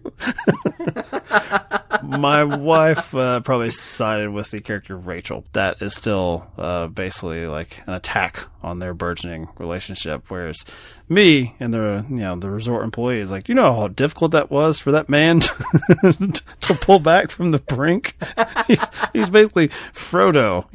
My 2.03 2.43
wife 2.43 3.13
uh, 3.13 3.41
probably 3.41 3.71
sided 3.71 4.31
with 4.31 4.51
the 4.51 4.59
character 4.59 4.95
rachel. 4.95 5.45
That 5.53 5.81
is 5.81 5.95
still 5.95 6.47
uh, 6.57 6.87
basically 6.87 7.45
like 7.47 7.81
an 7.85 7.93
attack 7.93 8.45
on 8.63 8.79
their 8.79 8.93
burgeoning 8.93 9.49
relationship 9.57 10.25
whereas 10.29 10.63
me 11.11 11.53
and 11.59 11.73
the 11.73 12.05
you 12.09 12.15
know 12.15 12.35
the 12.37 12.49
resort 12.49 12.85
employee 12.85 13.19
is 13.19 13.29
like 13.29 13.43
do 13.43 13.51
you 13.51 13.55
know 13.55 13.73
how 13.73 13.87
difficult 13.89 14.31
that 14.31 14.49
was 14.49 14.79
for 14.79 14.93
that 14.93 15.09
man 15.09 15.39
to, 15.41 16.41
to 16.61 16.73
pull 16.75 16.99
back 16.99 17.29
from 17.29 17.51
the 17.51 17.59
brink? 17.59 18.15
He's, 18.67 18.83
he's 19.11 19.29
basically 19.29 19.67
frodo 19.93 20.65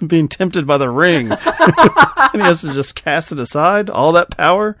being 0.08 0.28
tempted 0.28 0.66
by 0.66 0.78
the 0.78 0.88
ring. 0.88 1.32
And 1.32 2.42
he 2.42 2.46
has 2.46 2.60
to 2.60 2.72
just 2.72 2.94
cast 2.94 3.32
it 3.32 3.40
aside 3.40 3.90
all 3.90 4.12
that 4.12 4.36
power. 4.36 4.76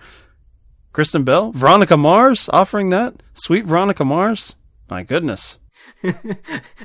Kristen 0.92 1.24
bell 1.24 1.50
veronica 1.52 1.96
mars 1.96 2.48
offering 2.52 2.90
that. 2.90 3.22
Sweet 3.34 3.64
veronica 3.64 4.04
mars. 4.04 4.54
My 4.88 5.02
goodness. 5.02 5.58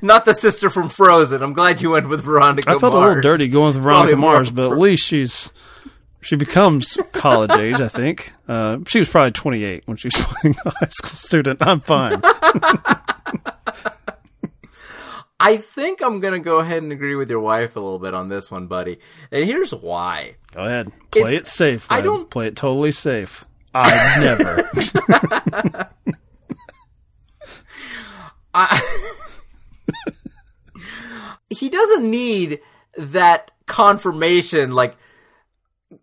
Not 0.01 0.25
the 0.25 0.34
sister 0.34 0.69
from 0.69 0.89
Frozen. 0.89 1.43
I'm 1.43 1.53
glad 1.53 1.81
you 1.81 1.91
went 1.91 2.10
with 2.10 2.24
Veronica 2.24 2.72
i 2.72 2.79
felt 2.79 2.93
a 2.93 2.98
little 2.98 3.22
dirty 3.22 3.50
going 3.50 3.74
with 3.74 3.84
veronica 3.84 4.13
Probably 4.13 4.15
mars 4.15 4.51
but 4.51 4.72
at 4.72 4.77
least 4.77 5.07
she's 5.07 5.51
she 6.21 6.36
becomes 6.36 6.97
college 7.13 7.51
age, 7.51 7.79
I 7.79 7.88
think. 7.88 8.33
Uh, 8.47 8.77
she 8.88 9.00
was 9.00 9.09
probably 9.09 9.31
28 9.31 9.83
when 9.86 9.97
she 9.97 10.07
was 10.07 10.15
playing 10.25 10.55
a 10.65 10.69
high 10.71 10.88
school 10.89 11.12
student. 11.15 11.59
I'm 11.65 11.81
fine. 11.81 12.21
I 15.39 15.57
think 15.57 16.01
I'm 16.01 16.19
gonna 16.19 16.39
go 16.39 16.57
ahead 16.57 16.81
and 16.81 16.91
agree 16.91 17.13
with 17.15 17.29
your 17.29 17.39
wife 17.39 17.75
a 17.75 17.79
little 17.79 18.00
bit 18.00 18.15
on 18.15 18.27
this 18.27 18.50
one, 18.50 18.65
buddy. 18.67 18.97
And 19.31 19.45
here's 19.45 19.71
why. 19.71 20.36
Go 20.53 20.62
ahead. 20.62 20.91
Play 21.12 21.21
It's- 21.36 21.41
it 21.41 21.47
safe. 21.47 21.88
I 21.91 22.01
don't- 22.01 22.27
play 22.29 22.47
it 22.47 22.55
totally 22.55 22.91
safe. 22.91 23.45
I 23.75 24.19
never. 24.19 24.69
I, 28.53 28.81
he 31.51 31.69
doesn't 31.69 32.09
need 32.09 32.59
that 32.97 33.51
confirmation. 33.67 34.71
Like, 34.71 34.95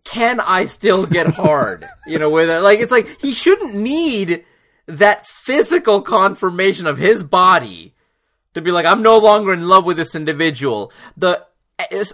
can 0.03 0.39
I 0.39 0.65
still 0.65 1.05
get 1.05 1.27
hard? 1.27 1.87
you 2.07 2.19
know, 2.19 2.29
with 2.29 2.49
it, 2.49 2.61
like 2.61 2.79
it's 2.79 2.91
like 2.91 3.19
he 3.21 3.31
shouldn't 3.31 3.75
need 3.75 4.45
that 4.87 5.25
physical 5.27 6.01
confirmation 6.01 6.87
of 6.87 6.97
his 6.97 7.23
body 7.23 7.93
to 8.53 8.61
be 8.61 8.71
like, 8.71 8.85
I'm 8.85 9.01
no 9.01 9.17
longer 9.17 9.53
in 9.53 9.67
love 9.67 9.85
with 9.85 9.97
this 9.97 10.15
individual. 10.15 10.91
The 11.17 11.45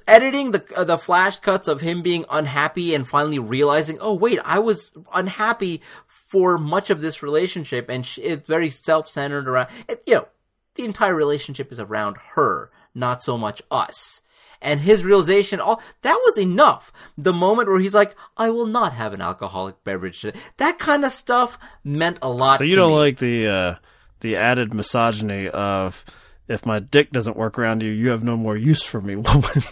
editing 0.08 0.52
the 0.52 0.64
uh, 0.76 0.84
the 0.84 0.98
flash 0.98 1.38
cuts 1.38 1.68
of 1.68 1.82
him 1.82 2.02
being 2.02 2.26
unhappy 2.30 2.96
and 2.96 3.08
finally 3.08 3.40
realizing, 3.40 3.98
oh 4.02 4.14
wait, 4.14 4.40
I 4.44 4.60
was 4.60 4.92
unhappy 5.14 5.82
for 6.08 6.58
much 6.58 6.90
of 6.90 7.02
this 7.02 7.22
relationship, 7.22 7.90
and 7.90 8.06
sh- 8.06 8.20
it's 8.24 8.48
very 8.48 8.70
self 8.70 9.10
centered 9.10 9.48
around. 9.48 9.70
It, 9.88 10.04
you 10.08 10.16
know, 10.16 10.28
the 10.76 10.86
entire 10.86 11.16
relationship 11.16 11.72
is 11.72 11.80
around 11.80 12.18
her, 12.36 12.72
not 12.96 13.24
so 13.24 13.38
much 13.38 13.62
us. 13.70 14.22
And 14.62 14.80
his 14.80 15.04
realization, 15.04 15.60
all 15.60 15.82
that 16.04 16.20
was 16.26 16.38
enough. 16.38 16.94
The 17.18 17.34
moment 17.34 17.68
where 17.68 17.80
he's 17.80 17.96
like, 17.96 18.16
"I 18.38 18.50
will 18.52 18.68
not 18.68 18.94
have 18.94 19.14
an 19.14 19.22
alcoholic 19.22 19.84
beverage 19.84 20.22
today," 20.22 20.40
that 20.58 20.78
kind 20.78 21.04
of 21.04 21.12
stuff 21.12 21.58
meant 21.84 22.20
a 22.22 22.30
lot. 22.30 22.60
so 22.60 22.64
you 22.64 22.76
don't 22.76 22.92
me. 22.92 22.98
like 22.98 23.18
the 23.18 23.48
uh, 23.48 23.76
the 24.20 24.36
added 24.36 24.74
misogyny 24.74 25.50
of 25.50 26.06
if 26.48 26.66
my 26.66 26.80
dick 26.80 27.12
doesn't 27.12 27.38
work 27.38 27.58
around 27.58 27.82
you, 27.82 27.92
you 27.92 28.10
have 28.10 28.24
no 28.24 28.38
more 28.38 28.58
use 28.58 28.84
for 28.84 29.02
me, 29.02 29.16
woman. 29.18 29.64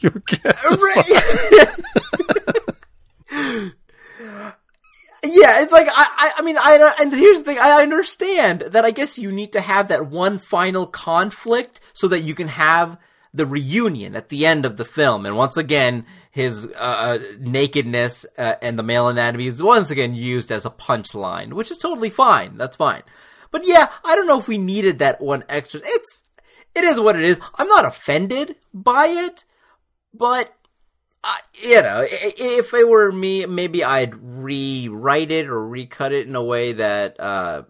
Your 0.00 0.22
guest 0.26 0.64
is 0.64 0.82
yeah, 5.24 5.62
it's 5.62 5.72
like 5.72 5.88
I, 5.88 6.06
I, 6.16 6.32
I 6.38 6.42
mean, 6.42 6.56
I, 6.58 6.94
and 7.00 7.12
here's 7.12 7.38
the 7.38 7.44
thing: 7.44 7.58
I 7.58 7.82
understand 7.82 8.60
that. 8.62 8.84
I 8.84 8.90
guess 8.90 9.18
you 9.18 9.32
need 9.32 9.52
to 9.52 9.60
have 9.60 9.88
that 9.88 10.06
one 10.06 10.38
final 10.38 10.86
conflict 10.86 11.80
so 11.92 12.08
that 12.08 12.20
you 12.20 12.34
can 12.34 12.48
have 12.48 12.98
the 13.36 13.46
reunion 13.46 14.16
at 14.16 14.28
the 14.28 14.46
end 14.46 14.64
of 14.64 14.76
the 14.76 14.84
film. 14.84 15.26
And 15.26 15.36
once 15.36 15.56
again, 15.56 16.06
his 16.30 16.66
uh, 16.66 17.18
nakedness 17.38 18.26
uh, 18.36 18.54
and 18.62 18.78
the 18.78 18.82
male 18.82 19.08
anatomy 19.08 19.46
is 19.46 19.62
once 19.62 19.90
again 19.90 20.14
used 20.14 20.50
as 20.50 20.64
a 20.64 20.70
punchline, 20.70 21.52
which 21.52 21.70
is 21.70 21.78
totally 21.78 22.10
fine. 22.10 22.56
That's 22.56 22.76
fine. 22.76 23.02
But 23.50 23.66
yeah, 23.66 23.88
I 24.04 24.16
don't 24.16 24.26
know 24.26 24.38
if 24.38 24.48
we 24.48 24.58
needed 24.58 24.98
that 24.98 25.20
one 25.20 25.44
extra. 25.48 25.80
It's, 25.84 26.24
it 26.74 26.84
is 26.84 26.98
what 26.98 27.16
it 27.16 27.24
is. 27.24 27.40
I'm 27.54 27.68
not 27.68 27.84
offended 27.84 28.56
by 28.72 29.06
it, 29.08 29.44
but 30.12 30.54
uh, 31.24 31.34
you 31.54 31.82
know, 31.82 32.04
if 32.06 32.72
it 32.72 32.88
were 32.88 33.10
me, 33.10 33.46
maybe 33.46 33.82
I'd 33.82 34.14
rewrite 34.14 35.30
it 35.30 35.48
or 35.48 35.66
recut 35.66 36.12
it 36.12 36.26
in 36.26 36.36
a 36.36 36.42
way 36.42 36.72
that, 36.74 37.18
uh, 37.18 37.64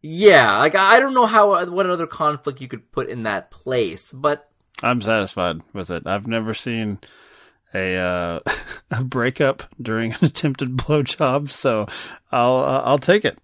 yeah, 0.00 0.58
like 0.58 0.76
I 0.76 1.00
don't 1.00 1.14
know 1.14 1.26
how 1.26 1.64
what 1.66 1.86
other 1.86 2.06
conflict 2.06 2.60
you 2.60 2.68
could 2.68 2.92
put 2.92 3.08
in 3.08 3.24
that 3.24 3.50
place, 3.50 4.12
but 4.12 4.51
I'm 4.82 5.00
satisfied 5.00 5.60
with 5.72 5.90
it. 5.90 6.06
I've 6.06 6.26
never 6.26 6.54
seen 6.54 6.98
a 7.74 7.96
uh, 7.96 8.40
a 8.90 9.04
breakup 9.04 9.62
during 9.80 10.12
an 10.12 10.24
attempted 10.24 10.76
blowjob, 10.76 11.50
so 11.50 11.86
I'll 12.30 12.56
uh, 12.56 12.82
I'll 12.84 12.98
take 12.98 13.24
it. 13.24 13.38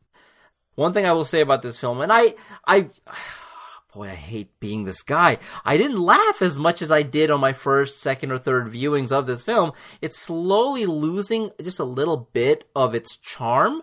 One 0.78 0.92
thing 0.92 1.06
I 1.06 1.12
will 1.12 1.24
say 1.24 1.40
about 1.40 1.62
this 1.62 1.76
film, 1.76 2.00
and 2.00 2.12
I, 2.12 2.34
I, 2.64 2.90
boy, 3.94 4.10
I 4.10 4.14
hate 4.14 4.60
being 4.60 4.84
this 4.84 5.02
guy. 5.02 5.38
I 5.64 5.76
didn't 5.76 5.98
laugh 6.00 6.40
as 6.40 6.56
much 6.56 6.82
as 6.82 6.90
I 6.92 7.02
did 7.02 7.32
on 7.32 7.40
my 7.40 7.52
first, 7.52 8.00
second, 8.00 8.30
or 8.30 8.38
third 8.38 8.72
viewings 8.72 9.10
of 9.10 9.26
this 9.26 9.42
film. 9.42 9.72
It's 10.00 10.16
slowly 10.16 10.86
losing 10.86 11.50
just 11.60 11.80
a 11.80 11.84
little 11.84 12.28
bit 12.32 12.62
of 12.76 12.94
its 12.94 13.16
charm, 13.16 13.82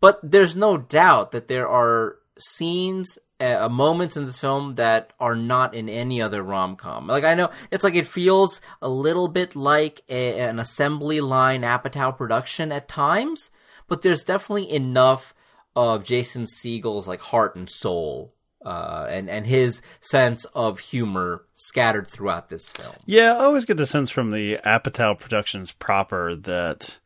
but 0.00 0.20
there's 0.22 0.54
no 0.54 0.76
doubt 0.76 1.32
that 1.32 1.48
there 1.48 1.66
are 1.66 2.18
scenes, 2.38 3.18
uh, 3.40 3.68
moments 3.68 4.16
in 4.16 4.24
this 4.24 4.38
film 4.38 4.76
that 4.76 5.12
are 5.20 5.36
not 5.36 5.74
in 5.74 5.88
any 5.88 6.22
other 6.22 6.42
rom 6.42 6.76
com. 6.76 7.06
Like 7.06 7.24
I 7.24 7.34
know 7.34 7.50
it's 7.70 7.84
like 7.84 7.94
it 7.94 8.08
feels 8.08 8.60
a 8.80 8.88
little 8.88 9.28
bit 9.28 9.54
like 9.54 10.02
a, 10.08 10.40
an 10.40 10.58
assembly 10.58 11.20
line 11.20 11.62
Apatow 11.62 12.16
production 12.16 12.72
at 12.72 12.88
times, 12.88 13.50
but 13.88 14.02
there's 14.02 14.24
definitely 14.24 14.70
enough 14.70 15.34
of 15.74 16.04
Jason 16.04 16.46
Segel's 16.46 17.06
like 17.06 17.20
heart 17.20 17.56
and 17.56 17.68
soul, 17.68 18.34
uh, 18.64 19.06
and 19.10 19.28
and 19.28 19.46
his 19.46 19.82
sense 20.00 20.46
of 20.54 20.80
humor 20.80 21.44
scattered 21.52 22.06
throughout 22.06 22.48
this 22.48 22.68
film. 22.70 22.94
Yeah, 23.04 23.34
I 23.34 23.44
always 23.44 23.66
get 23.66 23.76
the 23.76 23.86
sense 23.86 24.10
from 24.10 24.30
the 24.30 24.58
Apatow 24.64 25.18
Productions 25.18 25.72
proper 25.72 26.34
that 26.34 26.98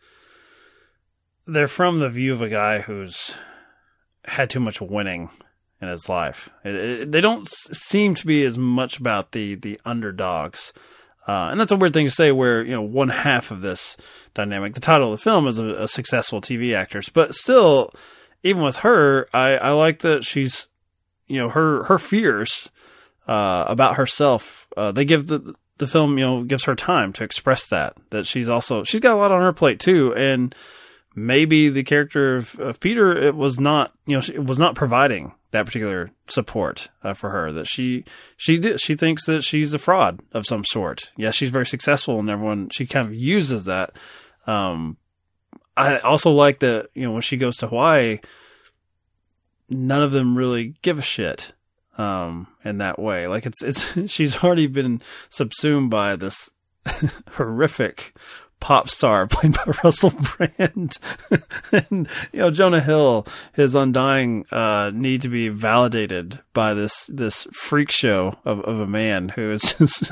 they're 1.47 1.67
from 1.67 1.99
the 1.99 2.09
view 2.09 2.33
of 2.33 2.41
a 2.41 2.49
guy 2.49 2.81
who's 2.81 3.35
had 4.25 4.49
too 4.49 4.61
much 4.61 4.81
winning 4.81 5.31
in 5.81 5.89
his 5.89 6.09
life. 6.09 6.51
It, 6.65 6.75
it, 6.75 7.13
they 7.13 7.21
don't 7.21 7.49
seem 7.49 8.15
to 8.15 8.27
be 8.27 8.45
as 8.45 8.59
much 8.59 8.99
about 8.99 9.33
the 9.33 9.55
the 9.55 9.81
underdogs, 9.85 10.73
uh, 11.27 11.49
and 11.51 11.61
that's 11.61 11.73
a 11.73 11.77
weird 11.77 11.95
thing 11.95 12.07
to 12.07 12.13
say. 12.13 12.33
Where 12.33 12.63
you 12.63 12.73
know 12.73 12.83
one 12.83 13.09
half 13.09 13.51
of 13.51 13.63
this 13.63 13.97
dynamic, 14.35 14.75
the 14.75 14.81
title 14.81 15.13
of 15.13 15.19
the 15.19 15.23
film 15.23 15.47
is 15.47 15.59
a, 15.59 15.67
a 15.75 15.89
successful 15.89 16.41
TV 16.41 16.75
actress, 16.75 17.09
but 17.09 17.35
still, 17.35 17.93
even 18.43 18.63
with 18.63 18.79
her, 18.79 19.29
I, 19.33 19.57
I 19.57 19.71
like 19.71 20.01
that 20.01 20.25
she's 20.25 20.67
you 21.27 21.39
know 21.39 21.49
her 21.49 21.85
her 21.85 21.99
fears 21.99 22.71
uh, 23.27 23.65
about 23.67 23.97
herself. 23.97 24.69
Uh, 24.77 24.93
they 24.93 25.05
give 25.05 25.27
the 25.29 25.55
the 25.79 25.87
film 25.87 26.19
you 26.19 26.27
know 26.27 26.45
gives 26.45 26.65
her 26.65 26.75
time 26.75 27.13
to 27.15 27.25
express 27.25 27.67
that 27.69 27.97
that 28.11 28.27
she's 28.27 28.49
also 28.49 28.85
she's 28.85 29.01
got 29.01 29.15
a 29.15 29.19
lot 29.19 29.33
on 29.33 29.41
her 29.41 29.53
plate 29.53 29.81
too, 29.81 30.15
and 30.15 30.55
maybe 31.15 31.69
the 31.69 31.83
character 31.83 32.37
of, 32.37 32.59
of 32.61 32.81
Peter 32.81 33.17
it 33.17 33.35
was 33.35 33.59
not 33.59 33.93
you 34.07 34.15
know 34.15 34.21
she 34.21 34.39
was 34.39 34.59
not 34.59 34.75
providing 34.75 35.33
that 35.51 35.67
particular 35.67 36.11
support 36.29 36.89
uh, 37.03 37.13
for 37.13 37.31
her 37.31 37.53
that 37.53 37.67
she 37.67 38.05
she 38.37 38.59
did 38.59 38.81
she 38.81 38.95
thinks 38.95 39.27
that 39.27 39.43
she's 39.43 39.75
a 39.75 39.79
fraud 39.79 40.21
of 40.33 40.47
some 40.47 40.65
sort. 40.65 41.13
Yeah, 41.17 41.31
she's 41.31 41.51
very 41.51 41.67
successful 41.67 42.19
and 42.19 42.31
everyone 42.31 42.69
she 42.71 42.87
kind 42.87 43.07
of 43.07 43.15
uses 43.15 43.65
that. 43.65 43.93
Um, 44.47 44.97
I 45.77 45.99
also 45.99 46.31
like 46.31 46.61
that 46.61 46.89
you 46.95 47.03
know 47.03 47.13
when 47.13 47.23
she 47.23 47.37
goes 47.37 47.57
to 47.59 47.69
Hawaii, 47.69 48.21
none 49.69 50.03
of 50.03 50.13
them 50.13 50.37
really 50.37 50.75
give 50.83 50.99
a 50.99 51.03
shit 51.03 51.53
um 51.99 52.47
in 52.65 52.79
that 52.79 52.99
way 52.99 53.27
like 53.27 53.45
it's 53.45 53.63
it's 53.63 54.07
she's 54.11 54.43
already 54.43 54.67
been 54.67 55.03
subsumed 55.29 55.91
by 55.91 56.17
this 56.17 56.51
horrific 57.33 58.15
pop 58.61 58.89
star 58.89 59.27
played 59.31 59.55
by 59.55 59.73
Russell 59.83 60.11
Brand 60.11 60.99
and 61.73 62.09
you 62.33 62.41
know 62.41 62.51
Jonah 62.51 62.81
Hill 62.81 63.27
his 63.55 63.75
undying 63.75 64.45
uh 64.53 64.91
need 64.95 65.23
to 65.23 65.29
be 65.29 65.49
validated 65.49 66.41
by 66.53 66.75
this 66.75 67.07
this 67.07 67.45
freak 67.53 67.91
show 67.91 68.39
of 68.45 68.61
of 68.61 68.79
a 68.81 68.87
man 68.87 69.31
who 69.31 69.53
is 69.53 69.63
just 69.79 70.11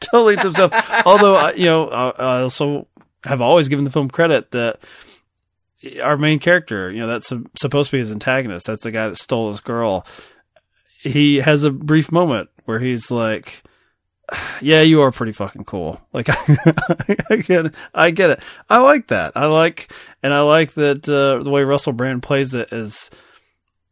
totally 0.00 0.36
himself 0.36 0.72
although 1.06 1.50
you 1.50 1.66
know 1.66 1.88
I, 1.88 2.10
I 2.10 2.40
also 2.42 2.86
have 3.24 3.40
always 3.40 3.68
given 3.68 3.84
the 3.84 3.90
film 3.90 4.10
credit 4.10 4.50
that 4.50 4.80
our 6.02 6.16
main 6.16 6.38
character, 6.38 6.90
you 6.90 7.00
know, 7.00 7.06
that's 7.06 7.32
a, 7.32 7.42
supposed 7.56 7.90
to 7.90 7.96
be 7.96 8.00
his 8.00 8.12
antagonist. 8.12 8.66
That's 8.66 8.84
the 8.84 8.90
guy 8.90 9.08
that 9.08 9.16
stole 9.16 9.50
his 9.50 9.60
girl. 9.60 10.06
He 11.02 11.36
has 11.36 11.64
a 11.64 11.70
brief 11.70 12.10
moment 12.10 12.48
where 12.64 12.78
he's 12.78 13.10
like, 13.10 13.62
"Yeah, 14.60 14.82
you 14.82 15.02
are 15.02 15.12
pretty 15.12 15.32
fucking 15.32 15.64
cool." 15.64 16.00
Like, 16.12 16.28
I 17.30 17.36
get, 17.36 17.66
it. 17.66 17.74
I 17.94 18.10
get 18.10 18.30
it. 18.30 18.40
I 18.68 18.78
like 18.78 19.08
that. 19.08 19.32
I 19.34 19.46
like, 19.46 19.92
and 20.22 20.32
I 20.32 20.40
like 20.40 20.72
that 20.74 21.08
uh, 21.08 21.42
the 21.42 21.50
way 21.50 21.62
Russell 21.62 21.92
Brand 21.92 22.22
plays 22.22 22.54
it 22.54 22.72
is 22.72 23.10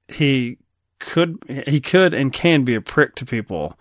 he 0.08 0.58
could, 0.98 1.38
he 1.66 1.80
could 1.80 2.14
and 2.14 2.32
can 2.32 2.64
be 2.64 2.74
a 2.74 2.80
prick 2.80 3.14
to 3.16 3.26
people. 3.26 3.78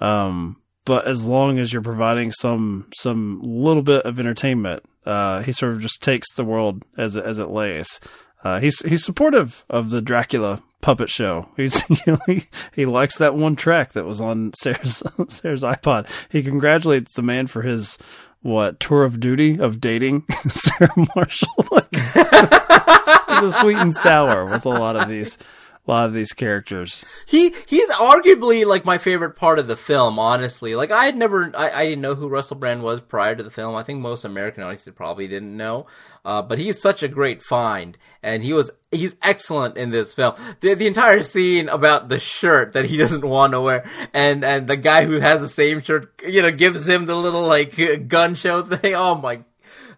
Um, 0.00 0.56
but 0.84 1.06
as 1.06 1.26
long 1.26 1.58
as 1.58 1.72
you're 1.72 1.82
providing 1.82 2.32
some 2.32 2.88
some 2.94 3.40
little 3.42 3.82
bit 3.82 4.04
of 4.04 4.18
entertainment, 4.18 4.80
uh, 5.06 5.42
he 5.42 5.52
sort 5.52 5.72
of 5.72 5.80
just 5.80 6.02
takes 6.02 6.32
the 6.34 6.44
world 6.44 6.84
as 6.96 7.16
it, 7.16 7.24
as 7.24 7.38
it 7.38 7.48
lays. 7.48 8.00
Uh, 8.42 8.60
he's 8.60 8.78
he's 8.80 9.04
supportive 9.04 9.64
of 9.68 9.90
the 9.90 10.00
Dracula 10.00 10.62
puppet 10.80 11.10
show. 11.10 11.48
He's 11.56 11.82
you 11.88 11.96
know, 12.06 12.18
he 12.26 12.46
he 12.74 12.86
likes 12.86 13.18
that 13.18 13.34
one 13.34 13.56
track 13.56 13.92
that 13.92 14.04
was 14.04 14.20
on 14.20 14.52
Sarah's 14.54 15.02
Sarah's 15.28 15.62
iPod. 15.62 16.08
He 16.30 16.42
congratulates 16.42 17.14
the 17.14 17.22
man 17.22 17.46
for 17.46 17.62
his 17.62 17.98
what 18.42 18.80
tour 18.80 19.04
of 19.04 19.20
duty 19.20 19.58
of 19.58 19.80
dating 19.80 20.24
Sarah 20.48 20.94
Marshall. 21.14 21.66
like 21.70 21.90
the 21.90 23.52
sweet 23.60 23.76
and 23.76 23.94
sour 23.94 24.46
with 24.46 24.64
a 24.64 24.70
lot 24.70 24.96
of 24.96 25.08
these. 25.08 25.36
A 25.86 25.90
lot 25.90 26.06
of 26.06 26.14
these 26.14 26.32
characters. 26.32 27.04
He 27.26 27.54
he's 27.66 27.88
arguably 27.90 28.66
like 28.66 28.84
my 28.84 28.98
favorite 28.98 29.36
part 29.36 29.58
of 29.58 29.66
the 29.66 29.76
film. 29.76 30.18
Honestly, 30.18 30.74
like 30.74 30.90
I 30.90 31.06
had 31.06 31.16
never, 31.16 31.50
I, 31.56 31.70
I 31.70 31.84
didn't 31.84 32.02
know 32.02 32.14
who 32.14 32.28
Russell 32.28 32.56
Brand 32.56 32.82
was 32.82 33.00
prior 33.00 33.34
to 33.34 33.42
the 33.42 33.50
film. 33.50 33.74
I 33.74 33.82
think 33.82 34.00
most 34.00 34.24
American 34.24 34.62
audiences 34.62 34.92
probably 34.94 35.26
didn't 35.26 35.56
know. 35.56 35.86
Uh, 36.22 36.42
but 36.42 36.58
he's 36.58 36.78
such 36.78 37.02
a 37.02 37.08
great 37.08 37.42
find, 37.42 37.96
and 38.22 38.42
he 38.42 38.52
was 38.52 38.70
he's 38.90 39.16
excellent 39.22 39.78
in 39.78 39.90
this 39.90 40.12
film. 40.12 40.34
The 40.60 40.74
the 40.74 40.86
entire 40.86 41.22
scene 41.22 41.68
about 41.68 42.08
the 42.10 42.18
shirt 42.18 42.74
that 42.74 42.84
he 42.84 42.96
doesn't 42.98 43.24
want 43.24 43.52
to 43.52 43.60
wear, 43.60 43.90
and 44.12 44.44
and 44.44 44.68
the 44.68 44.76
guy 44.76 45.06
who 45.06 45.20
has 45.20 45.40
the 45.40 45.48
same 45.48 45.80
shirt, 45.80 46.20
you 46.26 46.42
know, 46.42 46.50
gives 46.50 46.86
him 46.86 47.06
the 47.06 47.16
little 47.16 47.46
like 47.46 48.08
gun 48.08 48.34
show 48.34 48.62
thing. 48.62 48.94
Oh 49.00 49.14
my, 49.14 49.40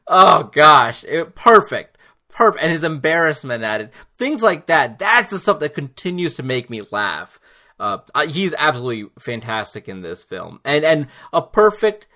oh 0.06 0.44
gosh, 0.44 1.02
it, 1.04 1.34
perfect 1.34 1.91
perfect, 2.32 2.62
and 2.62 2.72
his 2.72 2.84
embarrassment 2.84 3.62
at 3.62 3.80
it, 3.80 3.92
things 4.18 4.42
like 4.42 4.66
that. 4.66 4.98
That's 4.98 5.30
the 5.30 5.38
stuff 5.38 5.60
that 5.60 5.74
continues 5.74 6.34
to 6.36 6.42
make 6.42 6.68
me 6.68 6.82
laugh. 6.90 7.38
Uh, 7.78 7.98
he's 8.28 8.54
absolutely 8.58 9.10
fantastic 9.18 9.88
in 9.88 10.02
this 10.02 10.24
film, 10.24 10.60
and 10.64 10.84
and 10.84 11.06
a 11.32 11.42
perfect 11.42 12.06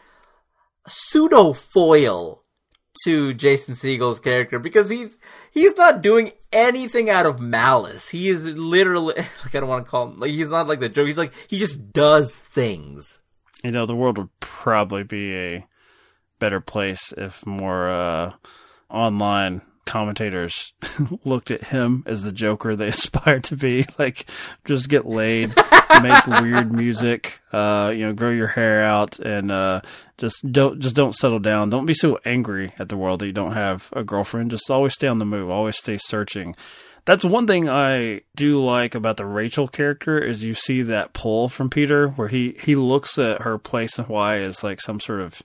pseudo 0.88 1.52
foil 1.52 2.42
to 3.04 3.34
Jason 3.34 3.74
Segel's 3.74 4.20
character 4.20 4.58
because 4.58 4.88
he's 4.88 5.18
he's 5.50 5.76
not 5.76 6.02
doing 6.02 6.32
anything 6.52 7.10
out 7.10 7.26
of 7.26 7.40
malice. 7.40 8.08
He 8.08 8.28
is 8.28 8.46
literally 8.46 9.14
like 9.16 9.54
I 9.54 9.60
don't 9.60 9.68
want 9.68 9.84
to 9.84 9.90
call 9.90 10.08
him 10.08 10.20
like 10.20 10.30
he's 10.30 10.50
not 10.50 10.68
like 10.68 10.80
the 10.80 10.88
joke. 10.88 11.06
He's 11.06 11.18
like 11.18 11.34
he 11.48 11.58
just 11.58 11.92
does 11.92 12.38
things. 12.38 13.22
You 13.62 13.70
know, 13.70 13.86
the 13.86 13.96
world 13.96 14.18
would 14.18 14.40
probably 14.40 15.02
be 15.02 15.34
a 15.34 15.66
better 16.38 16.60
place 16.60 17.12
if 17.16 17.44
more 17.46 17.88
uh, 17.88 18.32
online 18.90 19.62
commentators 19.86 20.74
looked 21.24 21.50
at 21.50 21.64
him 21.64 22.02
as 22.06 22.22
the 22.22 22.32
Joker 22.32 22.76
they 22.76 22.88
aspired 22.88 23.44
to 23.44 23.56
be. 23.56 23.86
Like, 23.98 24.26
just 24.64 24.88
get 24.88 25.06
laid, 25.06 25.54
make 26.02 26.26
weird 26.26 26.72
music, 26.72 27.40
uh, 27.52 27.92
you 27.94 28.04
know, 28.06 28.12
grow 28.12 28.30
your 28.30 28.48
hair 28.48 28.84
out, 28.84 29.18
and 29.18 29.50
uh, 29.50 29.80
just 30.18 30.36
don't 30.50 30.80
just 30.80 30.96
don't 30.96 31.14
settle 31.14 31.38
down. 31.38 31.70
Don't 31.70 31.86
be 31.86 31.94
so 31.94 32.18
angry 32.24 32.74
at 32.78 32.88
the 32.88 32.96
world 32.96 33.20
that 33.20 33.26
you 33.26 33.32
don't 33.32 33.54
have 33.54 33.88
a 33.92 34.04
girlfriend. 34.04 34.50
Just 34.50 34.70
always 34.70 34.94
stay 34.94 35.08
on 35.08 35.18
the 35.18 35.24
move. 35.24 35.50
Always 35.50 35.78
stay 35.78 35.98
searching. 35.98 36.54
That's 37.06 37.24
one 37.24 37.46
thing 37.46 37.68
I 37.68 38.22
do 38.34 38.62
like 38.62 38.96
about 38.96 39.16
the 39.16 39.24
Rachel 39.24 39.68
character 39.68 40.18
is 40.18 40.42
you 40.42 40.54
see 40.54 40.82
that 40.82 41.12
pull 41.12 41.48
from 41.48 41.70
Peter 41.70 42.08
where 42.08 42.28
he 42.28 42.56
he 42.60 42.74
looks 42.74 43.16
at 43.16 43.42
her 43.42 43.58
place 43.58 43.96
in 43.96 44.06
Hawaii 44.06 44.42
as 44.42 44.64
like 44.64 44.80
some 44.80 44.98
sort 44.98 45.20
of 45.20 45.40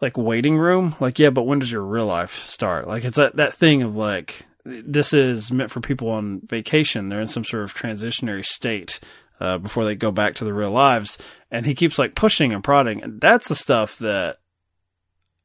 like 0.00 0.16
waiting 0.16 0.58
room. 0.58 0.94
Like, 1.00 1.18
yeah, 1.18 1.30
but 1.30 1.44
when 1.44 1.58
does 1.58 1.72
your 1.72 1.82
real 1.82 2.06
life 2.06 2.46
start? 2.46 2.86
Like, 2.86 3.04
it's 3.04 3.16
that, 3.16 3.36
that 3.36 3.54
thing 3.54 3.82
of 3.82 3.96
like, 3.96 4.46
this 4.64 5.12
is 5.12 5.52
meant 5.52 5.70
for 5.70 5.80
people 5.80 6.10
on 6.10 6.40
vacation. 6.46 7.08
They're 7.08 7.20
in 7.20 7.28
some 7.28 7.44
sort 7.44 7.64
of 7.64 7.74
transitionary 7.74 8.44
state 8.44 9.00
uh, 9.40 9.58
before 9.58 9.84
they 9.84 9.94
go 9.94 10.10
back 10.10 10.34
to 10.36 10.44
their 10.44 10.54
real 10.54 10.70
lives. 10.70 11.18
And 11.50 11.66
he 11.66 11.74
keeps 11.74 11.98
like 11.98 12.14
pushing 12.14 12.52
and 12.52 12.64
prodding. 12.64 13.02
And 13.02 13.20
that's 13.20 13.48
the 13.48 13.54
stuff 13.54 13.98
that 13.98 14.38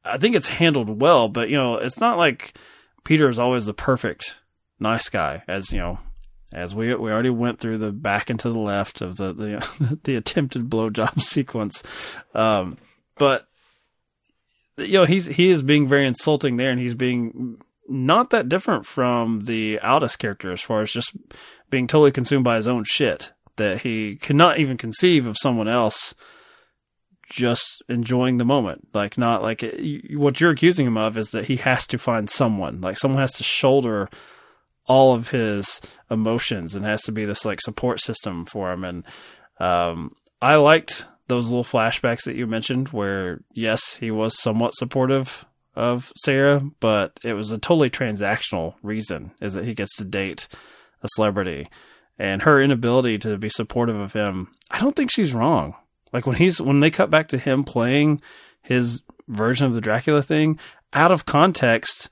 I 0.04 0.18
think 0.18 0.34
it's 0.34 0.48
handled 0.48 1.00
well. 1.00 1.28
But, 1.28 1.48
you 1.48 1.56
know, 1.56 1.76
it's 1.76 2.00
not 2.00 2.18
like 2.18 2.54
Peter 3.04 3.28
is 3.28 3.38
always 3.38 3.66
the 3.66 3.74
perfect 3.74 4.36
nice 4.80 5.08
guy, 5.08 5.44
as, 5.46 5.72
you 5.72 5.78
know, 5.78 5.98
as 6.52 6.74
we 6.74 6.94
we 6.94 7.10
already 7.10 7.30
went 7.30 7.60
through 7.60 7.78
the 7.78 7.92
back 7.92 8.28
and 8.28 8.38
to 8.40 8.50
the 8.50 8.58
left 8.58 9.00
of 9.00 9.16
the 9.16 9.32
the, 9.32 9.98
the 10.04 10.16
attempted 10.16 10.68
blowjob 10.68 11.20
sequence. 11.22 11.82
Um, 12.34 12.76
but 13.16 13.48
you 14.78 14.94
know 14.94 15.04
he's 15.04 15.26
he 15.26 15.50
is 15.50 15.62
being 15.62 15.88
very 15.88 16.06
insulting 16.06 16.56
there, 16.56 16.70
and 16.70 16.80
he's 16.80 16.94
being 16.94 17.58
not 17.88 18.30
that 18.30 18.48
different 18.48 18.86
from 18.86 19.42
the 19.44 19.78
Aldous 19.80 20.16
character 20.16 20.52
as 20.52 20.60
far 20.60 20.82
as 20.82 20.92
just 20.92 21.16
being 21.70 21.86
totally 21.86 22.12
consumed 22.12 22.44
by 22.44 22.56
his 22.56 22.68
own 22.68 22.84
shit. 22.84 23.32
That 23.56 23.82
he 23.82 24.16
cannot 24.16 24.58
even 24.58 24.78
conceive 24.78 25.26
of 25.26 25.36
someone 25.38 25.68
else 25.68 26.14
just 27.28 27.82
enjoying 27.88 28.38
the 28.38 28.44
moment. 28.44 28.88
Like 28.94 29.18
not 29.18 29.42
like 29.42 29.62
what 30.10 30.40
you're 30.40 30.52
accusing 30.52 30.86
him 30.86 30.96
of 30.96 31.16
is 31.16 31.30
that 31.30 31.46
he 31.46 31.56
has 31.56 31.86
to 31.88 31.98
find 31.98 32.30
someone. 32.30 32.80
Like 32.80 32.98
someone 32.98 33.20
has 33.20 33.32
to 33.34 33.44
shoulder 33.44 34.08
all 34.86 35.14
of 35.14 35.30
his 35.30 35.80
emotions 36.10 36.74
and 36.74 36.84
has 36.84 37.02
to 37.02 37.12
be 37.12 37.24
this 37.24 37.44
like 37.44 37.60
support 37.60 38.00
system 38.00 38.44
for 38.44 38.72
him. 38.72 38.84
And 38.84 39.04
um, 39.58 40.14
I 40.40 40.56
liked 40.56 41.06
those 41.32 41.48
little 41.48 41.64
flashbacks 41.64 42.24
that 42.24 42.36
you 42.36 42.46
mentioned 42.46 42.90
where 42.90 43.40
yes, 43.54 43.96
he 43.96 44.10
was 44.10 44.38
somewhat 44.38 44.74
supportive 44.74 45.46
of 45.74 46.12
Sarah, 46.16 46.62
but 46.78 47.18
it 47.24 47.32
was 47.32 47.50
a 47.50 47.58
totally 47.58 47.88
transactional 47.88 48.74
reason 48.82 49.32
is 49.40 49.54
that 49.54 49.64
he 49.64 49.72
gets 49.72 49.96
to 49.96 50.04
date 50.04 50.46
a 51.02 51.08
celebrity 51.14 51.70
and 52.18 52.42
her 52.42 52.60
inability 52.60 53.16
to 53.18 53.38
be 53.38 53.48
supportive 53.48 53.96
of 53.96 54.12
him. 54.12 54.48
I 54.70 54.78
don't 54.78 54.94
think 54.94 55.10
she's 55.10 55.32
wrong. 55.32 55.74
Like 56.12 56.26
when 56.26 56.36
he's 56.36 56.60
when 56.60 56.80
they 56.80 56.90
cut 56.90 57.08
back 57.08 57.28
to 57.28 57.38
him 57.38 57.64
playing 57.64 58.20
his 58.60 59.00
version 59.26 59.66
of 59.66 59.72
the 59.72 59.80
Dracula 59.80 60.22
thing 60.22 60.58
out 60.92 61.10
of 61.10 61.24
context, 61.24 62.10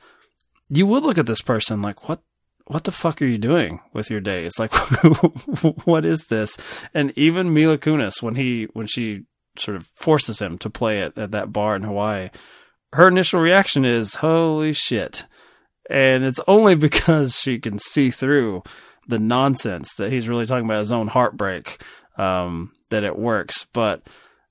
you 0.71 0.87
would 0.87 1.03
look 1.03 1.19
at 1.19 1.27
this 1.27 1.43
person 1.43 1.83
like 1.83 2.09
what 2.09 2.23
what 2.67 2.85
the 2.85 2.93
fuck 2.93 3.21
are 3.21 3.27
you 3.27 3.39
doing 3.39 3.81
with 3.93 4.11
your 4.11 4.21
day? 4.21 4.45
It's 4.45 4.59
like, 4.59 4.73
what 5.87 6.05
is 6.05 6.27
this? 6.27 6.57
And 6.95 7.13
even 7.17 7.53
Mila 7.53 7.79
Kunis, 7.79 8.23
when 8.23 8.37
he, 8.37 8.69
when 8.73 8.87
she 8.87 9.25
sort 9.57 9.77
of 9.77 9.87
forces 9.87 10.41
him 10.41 10.59
to 10.59 10.71
play 10.71 10.99
it 10.99 11.17
at 11.19 11.33
that 11.33 11.53
bar 11.53 11.75
in 11.75 11.83
Hawaii, 11.83 12.31
her 12.93 13.09
initial 13.09 13.41
reaction 13.41 13.85
is, 13.85 14.17
holy 14.17 14.73
shit. 14.73 15.27
And 15.89 16.25
it's 16.25 16.41
only 16.47 16.75
because 16.77 17.37
she 17.37 17.59
can 17.59 17.79
see 17.79 18.11
through 18.11 18.63
the 19.07 19.19
nonsense 19.19 19.95
that 19.97 20.13
he's 20.13 20.29
really 20.29 20.47
talking 20.47 20.65
about 20.65 20.79
his 20.79 20.93
own 20.93 21.09
heartbreak, 21.09 21.83
um, 22.17 22.73
that 22.91 23.05
it 23.05 23.19
works. 23.19 23.67
But 23.73 24.03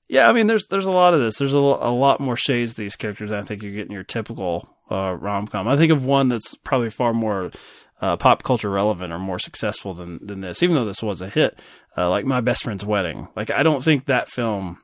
yeah, 0.07 0.29
I 0.29 0.33
mean, 0.33 0.47
there's, 0.47 0.67
there's 0.67 0.87
a 0.87 0.91
lot 0.91 1.13
of 1.13 1.21
this. 1.21 1.37
There's 1.37 1.53
a, 1.53 1.57
a 1.57 1.93
lot 1.93 2.19
more 2.19 2.35
shades 2.35 2.73
these 2.73 2.95
characters 2.95 3.31
I 3.31 3.43
think 3.43 3.63
you 3.63 3.71
get 3.71 3.85
in 3.85 3.93
your 3.93 4.03
typical, 4.03 4.67
uh, 4.91 5.15
rom 5.19 5.47
com. 5.47 5.67
I 5.67 5.77
think 5.77 5.91
of 5.91 6.03
one 6.03 6.29
that's 6.29 6.55
probably 6.55 6.89
far 6.89 7.13
more 7.13 7.51
uh, 8.01 8.17
pop 8.17 8.43
culture 8.43 8.69
relevant 8.69 9.11
or 9.13 9.19
more 9.19 9.39
successful 9.39 9.93
than 9.93 10.19
than 10.25 10.41
this, 10.41 10.63
even 10.63 10.75
though 10.75 10.85
this 10.85 11.03
was 11.03 11.21
a 11.21 11.29
hit. 11.29 11.59
Uh, 11.97 12.09
like 12.09 12.25
my 12.25 12.41
best 12.41 12.63
friend's 12.63 12.85
wedding. 12.85 13.27
Like 13.35 13.51
I 13.51 13.63
don't 13.63 13.83
think 13.83 14.05
that 14.05 14.29
film 14.29 14.79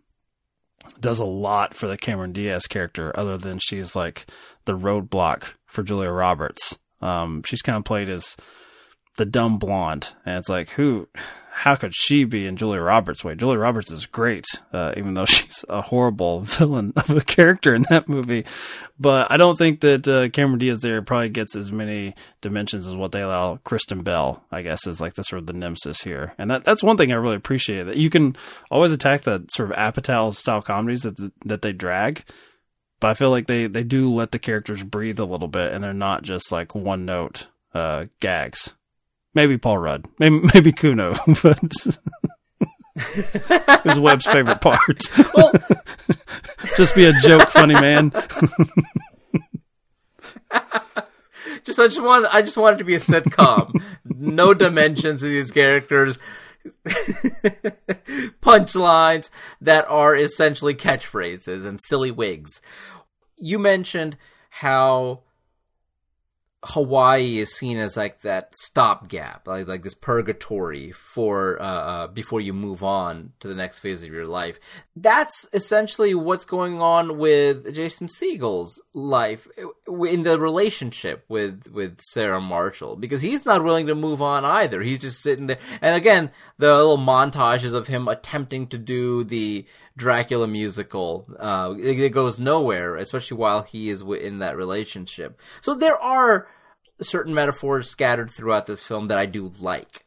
does 0.99 1.19
a 1.19 1.25
lot 1.25 1.73
for 1.73 1.87
the 1.87 1.97
Cameron 1.97 2.33
Diaz 2.33 2.67
character, 2.67 3.11
other 3.17 3.37
than 3.37 3.59
she's 3.59 3.95
like 3.95 4.27
the 4.65 4.77
roadblock 4.77 5.53
for 5.65 5.83
Julia 5.83 6.11
Roberts. 6.11 6.77
Um, 7.01 7.43
she's 7.45 7.61
kind 7.61 7.77
of 7.77 7.85
played 7.85 8.09
as 8.09 8.35
the 9.17 9.25
dumb 9.25 9.57
blonde, 9.57 10.09
and 10.25 10.37
it's 10.37 10.49
like 10.49 10.69
who 10.71 11.07
how 11.57 11.75
could 11.75 11.95
she 11.95 12.25
be 12.25 12.45
in 12.45 12.57
Julia 12.57 12.81
Roberts' 12.81 13.23
way? 13.23 13.33
Julia 13.33 13.57
Roberts 13.57 13.89
is 13.89 14.05
great, 14.05 14.45
uh, 14.73 14.91
even 14.97 15.13
though 15.13 15.23
she's 15.25 15.63
a 15.69 15.81
horrible 15.81 16.41
villain 16.41 16.91
of 16.97 17.09
a 17.11 17.21
character 17.21 17.73
in 17.73 17.83
that 17.89 18.09
movie. 18.09 18.45
But 18.99 19.31
I 19.31 19.37
don't 19.37 19.57
think 19.57 19.79
that 19.79 20.05
uh, 20.05 20.27
Cameron 20.29 20.59
Diaz 20.59 20.81
there 20.81 21.01
probably 21.01 21.29
gets 21.29 21.55
as 21.55 21.71
many 21.71 22.13
dimensions 22.41 22.87
as 22.87 22.95
what 22.95 23.13
they 23.13 23.21
allow 23.21 23.57
Kristen 23.63 24.03
Bell. 24.03 24.43
I 24.51 24.63
guess 24.63 24.85
is 24.85 24.99
like 24.99 25.13
the 25.13 25.23
sort 25.23 25.39
of 25.39 25.47
the 25.47 25.53
nemesis 25.53 26.01
here, 26.01 26.33
and 26.37 26.51
that 26.51 26.65
that's 26.65 26.83
one 26.83 26.97
thing 26.97 27.13
I 27.13 27.15
really 27.15 27.37
appreciate 27.37 27.83
that 27.83 27.97
you 27.97 28.09
can 28.09 28.35
always 28.69 28.91
attack 28.91 29.21
the 29.21 29.45
sort 29.49 29.71
of 29.71 29.77
Apatow 29.77 30.35
style 30.35 30.61
comedies 30.61 31.03
that 31.03 31.31
that 31.45 31.61
they 31.61 31.71
drag. 31.71 32.25
But 32.99 33.09
I 33.09 33.13
feel 33.13 33.29
like 33.29 33.47
they, 33.47 33.67
they 33.67 33.83
do 33.83 34.11
let 34.11 34.31
the 34.31 34.39
characters 34.39 34.81
breathe 34.81 35.19
a 35.19 35.25
little 35.25 35.49
bit, 35.49 35.73
and 35.73 35.83
they're 35.83 35.93
not 35.93 36.23
just 36.23 36.51
like 36.51 36.73
one 36.73 37.05
note 37.05 37.47
uh, 37.73 38.05
gags. 38.19 38.73
Maybe 39.35 39.57
Paul 39.57 39.77
Rudd. 39.77 40.07
Maybe 40.17 40.39
maybe 40.53 40.71
Kunu, 40.71 41.13
but 41.43 41.59
it 43.75 43.85
was 43.85 43.99
Webb's 43.99 44.25
favorite 44.25 44.61
part. 44.61 45.03
Well, 45.35 45.51
just 46.77 46.95
be 46.95 47.05
a 47.05 47.13
joke, 47.19 47.49
funny 47.49 47.73
man. 47.73 48.11
just 51.63 51.79
I 51.79 51.87
just 51.87 52.01
want 52.01 52.33
I 52.33 52.41
just 52.41 52.57
want 52.57 52.75
it 52.75 52.79
to 52.79 52.85
be 52.85 52.95
a 52.95 52.99
sitcom. 52.99 53.83
no 54.05 54.53
dimensions 54.53 55.21
to 55.21 55.27
these 55.27 55.51
characters. 55.51 56.17
Punchlines 58.41 59.29
that 59.61 59.85
are 59.87 60.15
essentially 60.15 60.73
catchphrases 60.73 61.65
and 61.65 61.79
silly 61.81 62.09
wigs. 62.11 62.61
You 63.35 63.59
mentioned 63.59 64.17
how 64.49 65.24
Hawaii 66.67 67.37
is 67.37 67.53
seen 67.53 67.77
as 67.77 67.95
like 67.95 68.21
that 68.21 68.55
stopgap, 68.57 69.47
like 69.47 69.67
like 69.67 69.83
this 69.83 69.93
purgatory 69.93 70.91
for 70.91 71.61
uh, 71.61 71.65
uh, 71.65 72.07
before 72.07 72.41
you 72.41 72.53
move 72.53 72.83
on 72.83 73.33
to 73.39 73.47
the 73.47 73.55
next 73.55 73.79
phase 73.79 74.03
of 74.03 74.11
your 74.11 74.25
life. 74.25 74.59
That's 74.95 75.47
essentially 75.53 76.15
what's 76.15 76.45
going 76.45 76.81
on 76.81 77.17
with 77.17 77.73
Jason 77.73 78.07
Segel's 78.07 78.81
life 78.93 79.47
in 79.87 80.23
the 80.23 80.39
relationship 80.39 81.23
with 81.29 81.67
with 81.71 82.01
Sarah 82.01 82.41
Marshall 82.41 82.95
because 82.95 83.21
he's 83.21 83.45
not 83.45 83.63
willing 83.63 83.87
to 83.87 83.95
move 83.95 84.21
on 84.21 84.43
either. 84.43 84.81
He's 84.81 84.99
just 84.99 85.21
sitting 85.21 85.47
there, 85.47 85.59
and 85.81 85.95
again, 85.95 86.31
the 86.57 86.75
little 86.75 86.97
montages 86.97 87.73
of 87.73 87.87
him 87.87 88.07
attempting 88.07 88.67
to 88.67 88.77
do 88.77 89.23
the 89.23 89.65
Dracula 89.97 90.47
musical. 90.47 91.27
Uh, 91.39 91.75
it, 91.77 91.99
it, 91.99 92.09
goes 92.09 92.39
nowhere, 92.39 92.95
especially 92.95 93.37
while 93.37 93.61
he 93.61 93.89
is 93.89 94.01
in 94.01 94.39
that 94.39 94.57
relationship. 94.57 95.39
So 95.61 95.73
there 95.73 96.01
are 96.01 96.47
certain 97.01 97.33
metaphors 97.33 97.89
scattered 97.89 98.31
throughout 98.31 98.65
this 98.65 98.83
film 98.83 99.07
that 99.07 99.17
I 99.17 99.25
do 99.25 99.51
like. 99.59 100.05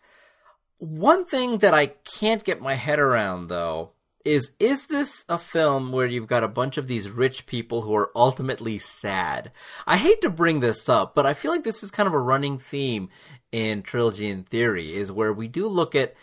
One 0.79 1.25
thing 1.25 1.59
that 1.59 1.75
I 1.75 1.87
can't 1.87 2.45
get 2.45 2.61
my 2.61 2.75
head 2.75 2.99
around 2.99 3.49
though 3.49 3.91
is 4.25 4.53
is 4.61 4.87
this 4.87 5.25
a 5.29 5.39
film 5.39 5.91
where 5.91 6.07
you've 6.07 6.27
got 6.27 6.45
a 6.45 6.49
bunch 6.49 6.77
of 6.77 6.87
these 6.87 7.09
rich 7.09 7.47
people 7.47 7.83
who 7.83 7.95
are 7.95 8.11
ultimately 8.15 8.79
sad? 8.79 9.51
I 9.87 9.97
hate 9.97 10.21
to 10.21 10.31
bring 10.31 10.61
this 10.61 10.89
up, 10.89 11.15
but 11.15 11.27
I 11.27 11.35
feel 11.35 11.51
like 11.51 11.65
this 11.65 11.83
is 11.83 11.91
kind 11.91 12.07
of 12.07 12.13
a 12.13 12.21
running 12.21 12.59
theme 12.59 13.09
in 13.51 13.83
Trilogy 13.83 14.29
in 14.29 14.45
Theory 14.45 14.95
is 14.95 15.11
where 15.11 15.33
we 15.33 15.49
do 15.49 15.67
look 15.67 15.95
at 15.95 16.15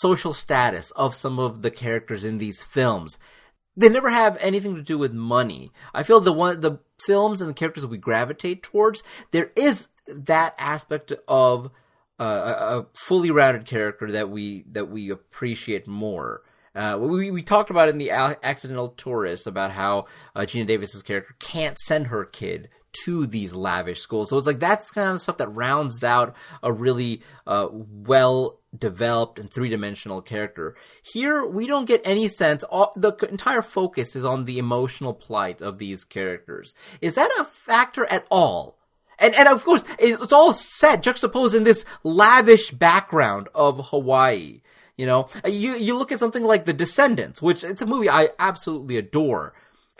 social 0.00 0.32
status 0.32 0.90
of 0.92 1.14
some 1.14 1.38
of 1.38 1.62
the 1.62 1.70
characters 1.70 2.24
in 2.24 2.38
these 2.38 2.62
films. 2.62 3.18
They 3.76 3.88
never 3.88 4.10
have 4.10 4.38
anything 4.40 4.74
to 4.74 4.82
do 4.82 4.96
with 4.96 5.12
money. 5.12 5.70
I 5.92 6.02
feel 6.02 6.20
the 6.20 6.32
one 6.32 6.60
the 6.60 6.78
films 7.04 7.40
and 7.40 7.50
the 7.50 7.54
characters 7.54 7.84
we 7.84 7.98
gravitate 7.98 8.62
towards, 8.62 9.02
there 9.32 9.52
is 9.54 9.88
that 10.08 10.54
aspect 10.58 11.12
of 11.28 11.70
uh, 12.18 12.84
a, 12.84 12.86
fully 12.94 13.30
rounded 13.30 13.66
character 13.66 14.10
that 14.12 14.30
we 14.30 14.64
that 14.72 14.88
we 14.88 15.10
appreciate 15.10 15.86
more. 15.86 16.42
Uh, 16.74 16.98
we, 17.00 17.30
we 17.30 17.42
talked 17.42 17.70
about 17.70 17.88
in 17.88 17.96
the 17.96 18.10
accidental 18.10 18.90
tourist 18.90 19.46
about 19.46 19.70
how 19.70 20.04
uh, 20.34 20.40
Geena 20.40 20.66
Davis's 20.66 21.02
character 21.02 21.34
can't 21.38 21.78
send 21.78 22.08
her 22.08 22.24
kid 22.26 22.68
to 23.04 23.26
these 23.26 23.54
lavish 23.54 24.00
schools. 24.00 24.30
So 24.30 24.38
it's 24.38 24.46
like 24.46 24.60
that's 24.60 24.90
kind 24.90 25.10
of 25.10 25.20
stuff 25.20 25.38
that 25.38 25.48
rounds 25.48 26.02
out 26.04 26.34
a 26.62 26.72
really 26.72 27.22
uh, 27.46 27.68
well 27.70 28.60
developed 28.76 29.38
and 29.38 29.50
three 29.50 29.68
dimensional 29.68 30.22
character. 30.22 30.76
Here, 31.02 31.44
we 31.44 31.66
don't 31.66 31.86
get 31.86 32.02
any 32.04 32.28
sense. 32.28 32.64
All, 32.64 32.92
the 32.96 33.12
entire 33.30 33.62
focus 33.62 34.16
is 34.16 34.24
on 34.24 34.44
the 34.44 34.58
emotional 34.58 35.14
plight 35.14 35.62
of 35.62 35.78
these 35.78 36.04
characters. 36.04 36.74
Is 37.00 37.14
that 37.14 37.30
a 37.38 37.44
factor 37.44 38.04
at 38.06 38.26
all? 38.30 38.78
And 39.18 39.34
and 39.34 39.48
of 39.48 39.64
course, 39.64 39.82
it's 39.98 40.32
all 40.32 40.52
set 40.52 41.02
juxtaposed 41.02 41.54
in 41.54 41.64
this 41.64 41.84
lavish 42.04 42.70
background 42.70 43.48
of 43.54 43.86
Hawaii. 43.86 44.60
You 44.96 45.06
know, 45.06 45.28
you 45.46 45.74
you 45.76 45.96
look 45.96 46.12
at 46.12 46.18
something 46.18 46.44
like 46.44 46.64
The 46.64 46.72
Descendants, 46.72 47.40
which 47.40 47.64
it's 47.64 47.82
a 47.82 47.86
movie 47.86 48.10
I 48.10 48.30
absolutely 48.38 48.98
adore, 48.98 49.54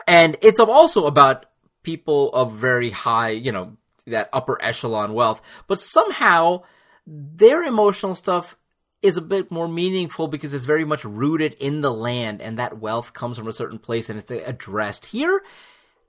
and 0.07 0.37
it's 0.41 0.59
also 0.59 1.05
about 1.05 1.45
people 1.87 2.29
of 2.33 2.51
very 2.51 2.89
high, 2.89 3.29
you 3.29 3.49
know, 3.49 3.71
that 4.05 4.29
upper 4.33 4.61
echelon 4.61 5.13
wealth, 5.13 5.41
but 5.67 5.79
somehow 5.79 6.61
their 7.07 7.63
emotional 7.63 8.13
stuff 8.13 8.57
is 9.01 9.15
a 9.15 9.21
bit 9.21 9.49
more 9.49 9.69
meaningful 9.69 10.27
because 10.27 10.53
it's 10.53 10.65
very 10.65 10.83
much 10.83 11.05
rooted 11.05 11.53
in 11.53 11.79
the 11.79 11.93
land 11.93 12.41
and 12.41 12.59
that 12.59 12.79
wealth 12.79 13.13
comes 13.13 13.37
from 13.37 13.47
a 13.47 13.53
certain 13.53 13.79
place 13.79 14.09
and 14.09 14.19
it's 14.19 14.31
addressed. 14.31 15.05
Here, 15.05 15.41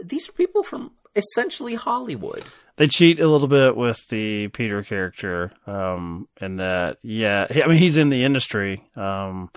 these 0.03 0.29
are 0.29 0.33
people 0.33 0.65
from 0.65 0.91
essentially 1.15 1.77
Hollywood. 1.77 2.43
They 2.75 2.89
cheat 2.89 3.21
a 3.21 3.29
little 3.29 3.47
bit 3.47 3.77
with 3.77 3.99
the 4.09 4.49
Peter 4.49 4.83
character, 4.83 5.53
um, 5.65 6.27
and 6.41 6.59
that, 6.59 6.99
yeah, 7.03 7.47
I 7.51 7.69
mean, 7.69 7.79
he's 7.79 7.97
in 7.97 8.09
the 8.09 8.25
industry, 8.25 8.85
um, 8.97 9.51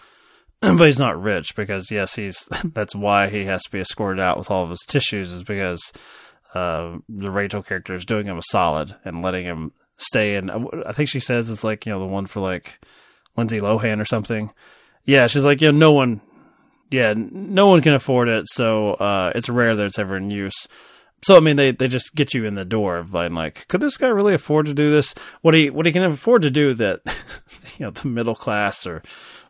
but 0.78 0.86
he's 0.86 1.00
not 1.00 1.21
rich 1.21 1.56
because 1.56 1.89
yes, 1.89 2.15
he's 2.15 2.47
that's 2.63 2.95
why 2.95 3.30
he 3.30 3.45
has 3.45 3.63
to 3.63 3.71
be 3.71 3.80
escorted 3.80 4.21
out 4.21 4.38
with 4.38 4.52
all 4.52 4.63
of 4.63 4.69
his 4.69 4.86
tissues 4.88 5.32
is 5.32 5.43
because 5.43 5.91
uh, 6.54 6.97
the 7.10 7.32
Rachel 7.32 7.63
character 7.63 7.95
is 7.95 8.06
doing 8.06 8.28
him 8.28 8.38
a 8.38 8.43
solid 8.43 8.95
and 9.04 9.24
letting 9.24 9.45
him 9.45 9.71
stay 9.97 10.36
in. 10.36 10.50
I 10.86 10.91
think 10.91 11.10
she 11.10 11.19
says 11.19 11.50
it's 11.50 11.63
like 11.63 11.86
you 11.86 11.91
know 11.91 12.00
the 12.00 12.06
one 12.06 12.28
for 12.28 12.41
like 12.41 12.80
Lindsay 13.36 13.60
Lohan 13.60 14.00
or 14.00 14.06
something. 14.06 14.52
Yeah, 15.04 15.26
she's 15.28 15.45
like 15.45 15.62
you 15.62 15.71
know 15.71 15.78
no 15.78 15.91
one, 15.93 16.21
yeah, 16.91 17.15
no 17.17 17.67
one 17.67 17.82
can 17.82 17.93
afford 17.93 18.28
it, 18.28 18.47
so 18.47 18.93
uh, 18.93 19.32
it's 19.34 19.50
rare 19.50 19.76
that 19.76 19.86
it's 19.86 20.00
ever 20.00 20.17
in 20.17 20.30
use. 20.30 20.67
So 21.24 21.38
I 21.38 21.39
mean, 21.39 21.56
they, 21.56 21.71
they 21.71 21.88
just 21.88 22.15
get 22.15 22.34
you 22.34 22.45
in 22.45 22.56
the 22.56 22.65
door 22.65 22.97
of 22.97 23.13
like, 23.13 23.67
could 23.67 23.82
this 23.82 23.97
guy 23.97 24.08
really 24.08 24.34
afford 24.34 24.65
to 24.67 24.74
do 24.74 24.91
this? 24.91 25.15
What 25.41 25.56
he 25.56 25.71
what 25.71 25.88
he 25.88 25.91
can 25.91 26.04
afford 26.04 26.43
to 26.43 26.52
do 26.52 26.74
that, 26.76 27.02
you 27.78 27.86
know, 27.86 27.91
the 27.91 28.08
middle 28.08 28.36
class 28.36 28.86
or 28.86 29.02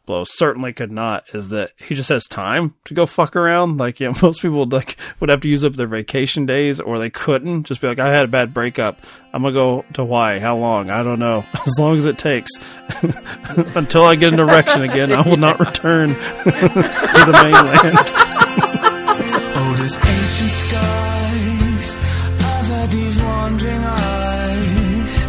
Blow 0.05 0.23
certainly 0.25 0.73
could 0.73 0.91
not 0.91 1.25
is 1.33 1.49
that 1.49 1.71
he 1.77 1.93
just 1.95 2.09
has 2.09 2.25
time 2.25 2.73
to 2.85 2.93
go 2.93 3.05
fuck 3.05 3.35
around. 3.35 3.77
Like, 3.77 3.99
you 3.99 4.07
know, 4.11 4.17
most 4.21 4.41
people 4.41 4.59
would 4.59 4.73
like 4.73 4.97
would 5.19 5.29
have 5.29 5.41
to 5.41 5.49
use 5.49 5.63
up 5.63 5.73
their 5.75 5.87
vacation 5.87 6.45
days 6.45 6.79
or 6.79 6.97
they 6.99 7.09
couldn't. 7.09 7.63
Just 7.63 7.81
be 7.81 7.87
like, 7.87 7.99
I 7.99 8.11
had 8.11 8.25
a 8.25 8.27
bad 8.27 8.53
breakup. 8.53 9.01
I'm 9.33 9.43
gonna 9.43 9.53
go 9.53 9.85
to 9.93 10.01
Hawaii. 10.01 10.39
How 10.39 10.57
long? 10.57 10.89
I 10.89 11.03
don't 11.03 11.19
know. 11.19 11.45
As 11.53 11.79
long 11.79 11.97
as 11.97 12.05
it 12.07 12.17
takes. 12.17 12.51
Until 13.75 14.05
I 14.05 14.15
get 14.15 14.33
an 14.33 14.39
erection 14.39 14.83
again, 14.83 15.11
I 15.13 15.21
will 15.21 15.37
not 15.37 15.59
return 15.59 16.09
to 16.09 16.15
the 16.15 17.39
mainland. 17.43 17.97
Oh, 19.53 19.75
does 19.77 19.95
ancient 19.95 20.51
skies, 20.51 21.97
I've 22.39 22.67
had 22.67 22.91
these 22.91 23.21
wandering 23.21 23.83
eyes, 23.83 25.27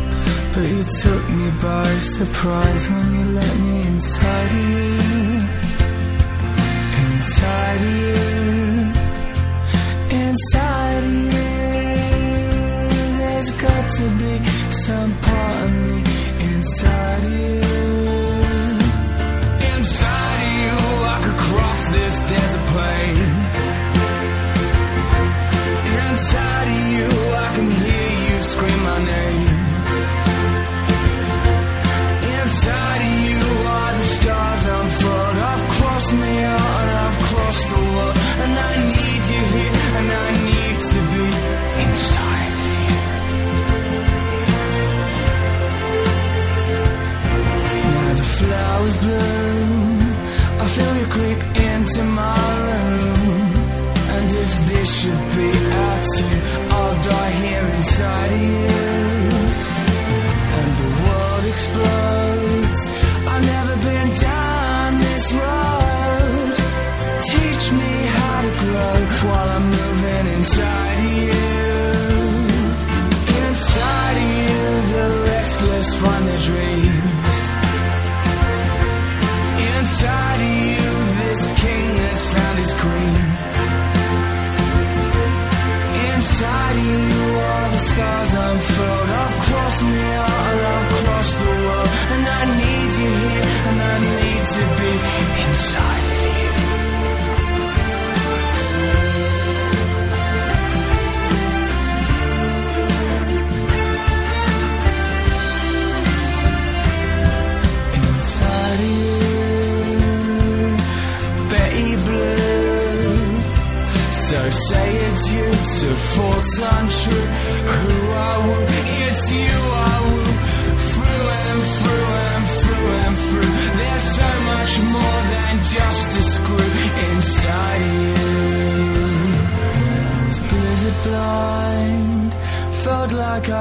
but 0.55 0.69
you 0.69 0.83
took 0.85 1.29
me 1.31 1.42
by 1.63 1.99
surprise 2.01 2.91
when 2.91 3.15
you 3.15 3.25
let 3.39 3.57
me 3.61 3.87
inside 3.87 4.51
of 4.51 4.65
you, 4.71 4.95
inside 7.05 7.81
of 7.83 7.95
you, 8.03 8.23
inside 10.23 11.05
of 11.05 11.15
you. 11.15 11.43
There's 13.19 13.51
got 13.51 13.85
to 13.99 14.05
be 14.21 14.35
some 14.87 15.13
part 15.21 15.69
of 15.69 15.75
me 15.87 15.99
inside 16.51 17.25
of 17.25 17.33
you. 17.33 17.61
Inside 19.73 20.41
of 20.47 20.55
you, 20.63 20.77
I 21.15 21.17
could 21.23 21.39
cross 21.47 21.81
this 21.89 22.15
desert 22.31 22.67
plain. 22.73 23.32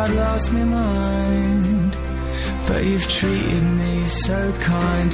I'd 0.01 0.09
lost 0.15 0.51
my 0.51 0.63
mind. 0.63 1.95
But 2.67 2.83
you've 2.83 3.07
treated 3.07 3.63
me 3.63 4.03
so 4.07 4.51
kind, 4.53 5.13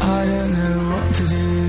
I 0.00 0.26
don't 0.26 0.52
know 0.52 0.78
what 0.90 1.14
to 1.16 1.26
do. 1.26 1.67